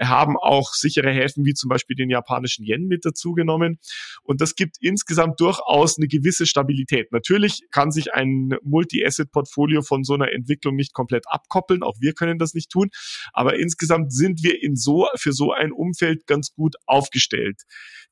haben 0.00 0.36
auch 0.36 0.74
sichere 0.74 1.10
Häfen 1.10 1.44
wie 1.44 1.54
zum 1.54 1.68
Beispiel 1.68 1.96
den 1.96 2.10
japanischen 2.10 2.64
Yen 2.64 2.86
mit 2.86 3.04
dazugenommen. 3.04 3.78
Und 4.24 4.40
das 4.40 4.56
gibt 4.56 4.76
insgesamt 4.80 5.40
durchaus 5.40 5.96
eine 5.96 6.08
gewisse 6.08 6.46
Stabilität. 6.46 7.12
Natürlich 7.12 7.60
kann 7.70 7.92
sich 7.92 8.12
ein 8.12 8.54
Multi-Asset-Portfolio 8.62 9.82
von 9.82 10.02
so 10.02 10.14
einer 10.14 10.32
Entwicklung 10.32 10.74
nicht 10.74 10.92
komplett 10.92 11.24
abkoppeln. 11.28 11.82
Auch 11.82 11.96
wir 12.00 12.12
können 12.12 12.38
das 12.38 12.54
nicht 12.54 12.70
tun. 12.70 12.88
Aber 13.32 13.58
insgesamt 13.58 14.12
sind 14.12 14.42
wir 14.42 14.60
in 14.62 14.74
so, 14.76 15.06
für 15.16 15.32
so 15.32 15.52
ein 15.52 15.72
Umfeld 15.72 16.26
ganz 16.26 16.52
gut 16.52 16.74
aufgestellt. 16.86 17.62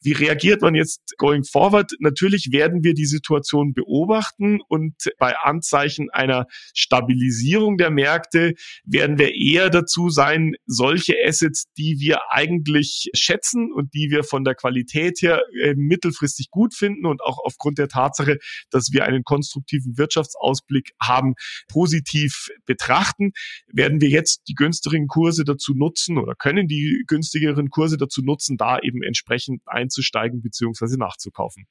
Wie 0.01 0.13
reagiert 0.13 0.63
man 0.63 0.75
jetzt 0.75 1.15
going 1.17 1.45
forward? 1.45 1.93
Natürlich 2.05 2.53
werden 2.53 2.85
wir 2.85 2.95
die 2.95 3.07
Situation 3.07 3.75
beobachten 3.75 4.61
und 4.69 4.95
bei 5.19 5.35
Anzeichen 5.37 6.11
einer 6.11 6.47
Stabilisierung 6.75 7.79
der 7.79 7.91
Märkte 7.91 8.55
werden 8.85 9.19
wir 9.19 9.35
eher 9.35 9.71
dazu 9.71 10.11
sein, 10.11 10.55
solche 10.67 11.15
Assets, 11.27 11.65
die 11.77 11.99
wir 11.99 12.31
eigentlich 12.31 13.11
schätzen 13.15 13.73
und 13.73 13.95
die 13.95 14.11
wir 14.11 14.23
von 14.23 14.45
der 14.45 14.55
Qualität 14.55 15.23
her 15.23 15.43
äh, 15.63 15.75
mittelfristig 15.75 16.51
gut 16.51 16.75
finden 16.75 17.07
und 17.07 17.23
auch 17.23 17.39
aufgrund 17.43 17.79
der 17.79 17.89
Tatsache, 17.89 18.39
dass 18.71 18.93
wir 18.93 19.05
einen 19.05 19.25
konstruktiven 19.25 19.99
Wirtschaftsausblick 19.99 20.93
haben, 21.03 21.35
positiv 21.69 22.49
betrachten, 22.67 23.33
werden 23.67 24.01
wir 24.01 24.09
jetzt 24.09 24.43
die 24.49 24.55
günstigeren 24.55 25.07
Kurse 25.07 25.45
dazu 25.45 25.75
nutzen 25.75 26.19
oder 26.19 26.35
können 26.35 26.69
die 26.69 27.03
günstigeren 27.07 27.71
Kurse 27.71 27.97
dazu 27.97 28.23
nutzen, 28.23 28.57
da 28.57 28.79
eben 28.79 29.03
entsprechend 29.03 29.63
einzusteigen 29.67 30.43
bzw. 30.43 30.97
nachzukaufen. 30.97 31.67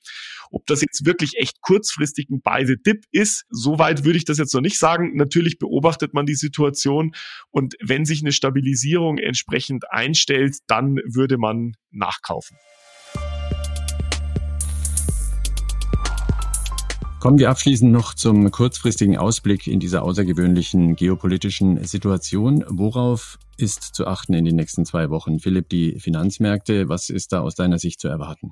Ob 0.51 0.65
das 0.67 0.81
jetzt 0.81 1.05
wirklich 1.05 1.37
echt 1.37 1.61
kurzfristig 1.61 2.29
ein 2.29 2.41
the 2.65 2.75
Dip 2.75 3.05
ist, 3.11 3.45
soweit 3.49 4.05
würde 4.05 4.17
ich 4.17 4.25
das 4.25 4.37
jetzt 4.37 4.53
noch 4.53 4.61
nicht 4.61 4.77
sagen. 4.77 5.15
Natürlich 5.15 5.59
beobachtet 5.59 6.13
man 6.13 6.25
die 6.25 6.35
Situation 6.35 7.15
und 7.49 7.75
wenn 7.81 8.05
sich 8.05 8.21
eine 8.21 8.31
Stabilisierung 8.31 9.17
entsprechend 9.17 9.91
einstellt, 9.91 10.57
dann 10.67 10.97
würde 11.05 11.37
man 11.37 11.73
nachkaufen. 11.91 12.57
Kommen 17.23 17.39
wir 17.39 17.49
abschließend 17.49 17.89
noch 17.89 18.13
zum 18.13 18.51
kurzfristigen 18.51 19.15
Ausblick 19.15 19.67
in 19.67 19.79
dieser 19.79 20.03
außergewöhnlichen 20.03 20.97
geopolitischen 20.97 21.81
Situation. 21.85 22.65
Worauf 22.67 23.39
ist 23.55 23.95
zu 23.95 24.07
achten 24.07 24.33
in 24.33 24.43
den 24.43 24.57
nächsten 24.57 24.85
zwei 24.85 25.09
Wochen? 25.09 25.39
Philipp, 25.39 25.69
die 25.69 26.01
Finanzmärkte, 26.01 26.89
was 26.89 27.09
ist 27.09 27.31
da 27.31 27.39
aus 27.39 27.55
deiner 27.55 27.79
Sicht 27.79 28.01
zu 28.01 28.09
erwarten? 28.09 28.51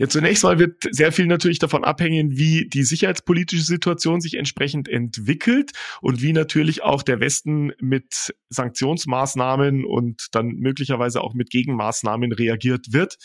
Ja, 0.00 0.08
zunächst 0.08 0.44
mal 0.44 0.58
wird 0.58 0.82
sehr 0.92 1.12
viel 1.12 1.26
natürlich 1.26 1.58
davon 1.58 1.84
abhängen, 1.84 2.38
wie 2.38 2.66
die 2.66 2.84
sicherheitspolitische 2.84 3.64
Situation 3.64 4.22
sich 4.22 4.38
entsprechend 4.38 4.88
entwickelt 4.88 5.72
und 6.00 6.22
wie 6.22 6.32
natürlich 6.32 6.82
auch 6.82 7.02
der 7.02 7.20
Westen 7.20 7.72
mit 7.82 8.34
Sanktionsmaßnahmen 8.48 9.84
und 9.84 10.28
dann 10.32 10.54
möglicherweise 10.54 11.20
auch 11.20 11.34
mit 11.34 11.50
Gegenmaßnahmen 11.50 12.32
reagiert 12.32 12.94
wird. 12.94 13.18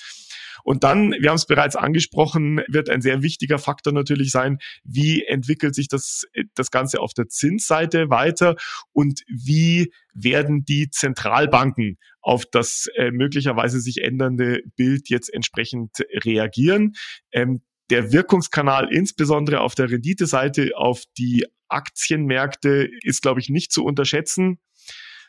Und 0.64 0.84
dann, 0.84 1.12
wir 1.12 1.30
haben 1.30 1.36
es 1.36 1.46
bereits 1.46 1.76
angesprochen, 1.76 2.62
wird 2.68 2.90
ein 2.90 3.02
sehr 3.02 3.22
wichtiger 3.22 3.60
Faktor 3.60 3.94
natürlich 3.94 4.32
sein, 4.32 4.60
wie 4.84 5.24
entwickelt 5.24 5.76
sich 5.76 5.88
das, 5.88 6.26
das 6.54 6.72
Ganze 6.72 7.00
auf 7.00 7.14
der 7.14 7.28
Zinsseite 7.28 8.10
weiter 8.10 8.56
und 8.92 9.22
wie 9.28 9.92
werden 10.14 10.66
die 10.66 10.90
Zentralbanken 10.90 11.98
auf 12.22 12.46
das 12.46 12.88
äh, 12.96 13.12
möglicherweise 13.12 13.80
sich 13.80 14.02
ändernde 14.02 14.62
Bild 14.76 15.10
jetzt 15.10 15.32
entsprechend 15.32 15.92
reagieren. 16.24 16.94
Ähm, 17.32 17.62
der 17.90 18.12
Wirkungskanal 18.12 18.92
insbesondere 18.92 19.62
auf 19.62 19.76
der 19.76 19.92
Renditeseite 19.92 20.72
auf 20.76 21.04
die 21.18 21.46
Aktienmärkte 21.68 22.90
ist, 23.04 23.22
glaube 23.22 23.40
ich, 23.40 23.50
nicht 23.50 23.72
zu 23.72 23.84
unterschätzen. 23.84 24.60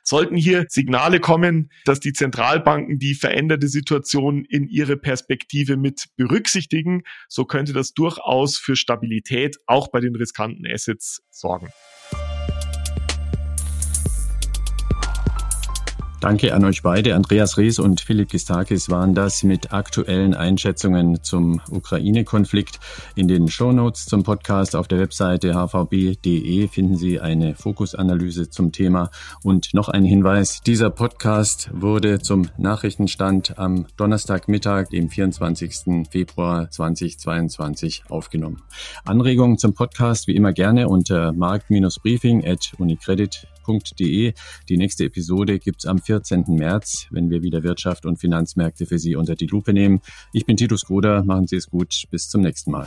Sollten 0.09 0.37
hier 0.37 0.67
Signale 0.69 1.19
kommen, 1.19 1.69
dass 1.85 1.99
die 1.99 2.13
Zentralbanken 2.13 3.01
die 3.01 3.15
veränderte 3.15 3.67
Situation 3.67 4.45
in 4.45 4.69
ihre 4.69 4.97
Perspektive 4.97 5.77
mit 5.77 6.05
berücksichtigen, 6.15 7.03
so 7.29 7.45
könnte 7.45 7.73
das 7.73 7.93
durchaus 7.93 8.57
für 8.57 8.77
Stabilität 8.77 9.57
auch 9.67 9.89
bei 9.89 9.99
den 9.99 10.15
riskanten 10.15 10.65
Assets 10.65 11.23
sorgen. 11.31 11.71
Danke 16.21 16.55
an 16.55 16.65
euch 16.65 16.83
beide. 16.83 17.15
Andreas 17.15 17.59
Rees 17.59 17.79
und 17.79 18.01
Philipp 18.01 18.31
Gistakis 18.31 18.89
waren 18.89 19.15
das 19.15 19.43
mit 19.43 19.75
aktuellen 19.75 20.33
Einschätzungen 20.35 21.23
zum 21.23 21.61
Ukraine-Konflikt. 21.71 22.81
In 23.17 23.29
den 23.29 23.49
Shownotes 23.49 24.07
zum 24.07 24.23
Podcast 24.23 24.77
auf 24.77 24.89
der 24.89 24.99
Webseite 24.99 25.53
hvb.de 25.53 26.69
finden 26.69 26.97
Sie 26.97 27.21
eine 27.21 27.55
Fokusanalyse 27.55 28.49
zum 28.49 28.73
Thema. 28.73 29.11
Und 29.43 29.75
noch 29.75 29.91
ein 29.91 30.05
Hinweis, 30.05 30.63
dieser 30.63 30.89
Podcast 30.89 31.69
wurde 31.75 32.19
zum 32.19 32.49
Nachrichtenstand 32.57 33.59
am 33.59 33.87
Donnerstagmittag, 33.99 34.89
dem 34.89 35.11
24. 35.11 36.09
Februar 36.11 36.71
2022 36.71 38.05
aufgenommen. 38.09 38.63
Anregungen 39.05 39.59
zum 39.59 39.75
Podcast 39.75 40.29
wie 40.29 40.35
immer 40.35 40.55
gerne 40.55 40.89
unter 40.89 41.33
markt-briefing 41.33 42.43
finanzmärkte.de. 43.67 44.33
Die 44.69 44.77
nächste 44.77 45.05
Episode 45.05 45.59
gibt's 45.59 45.87
am 45.87 45.99
14. 45.99 46.45
März, 46.49 47.07
wenn 47.11 47.31
wir 47.31 47.43
wieder 47.43 47.63
Wirtschaft 47.63 48.07
und 48.07 48.19
Finanzmärkte 48.19 48.87
für 48.87 48.99
Sie 48.99 49.17
unter 49.17 49.35
die 49.35 49.47
Lupe 49.47 49.73
nehmen. 49.73 50.01
Ich 50.33 50.47
bin 50.47 50.57
Titus 50.57 50.85
Gruder, 50.85 51.25
machen 51.25 51.47
Sie 51.47 51.57
es 51.57 51.69
gut, 51.69 52.05
bis 52.11 52.29
zum 52.29 52.43
nächsten 52.43 52.71
Mal. 52.71 52.87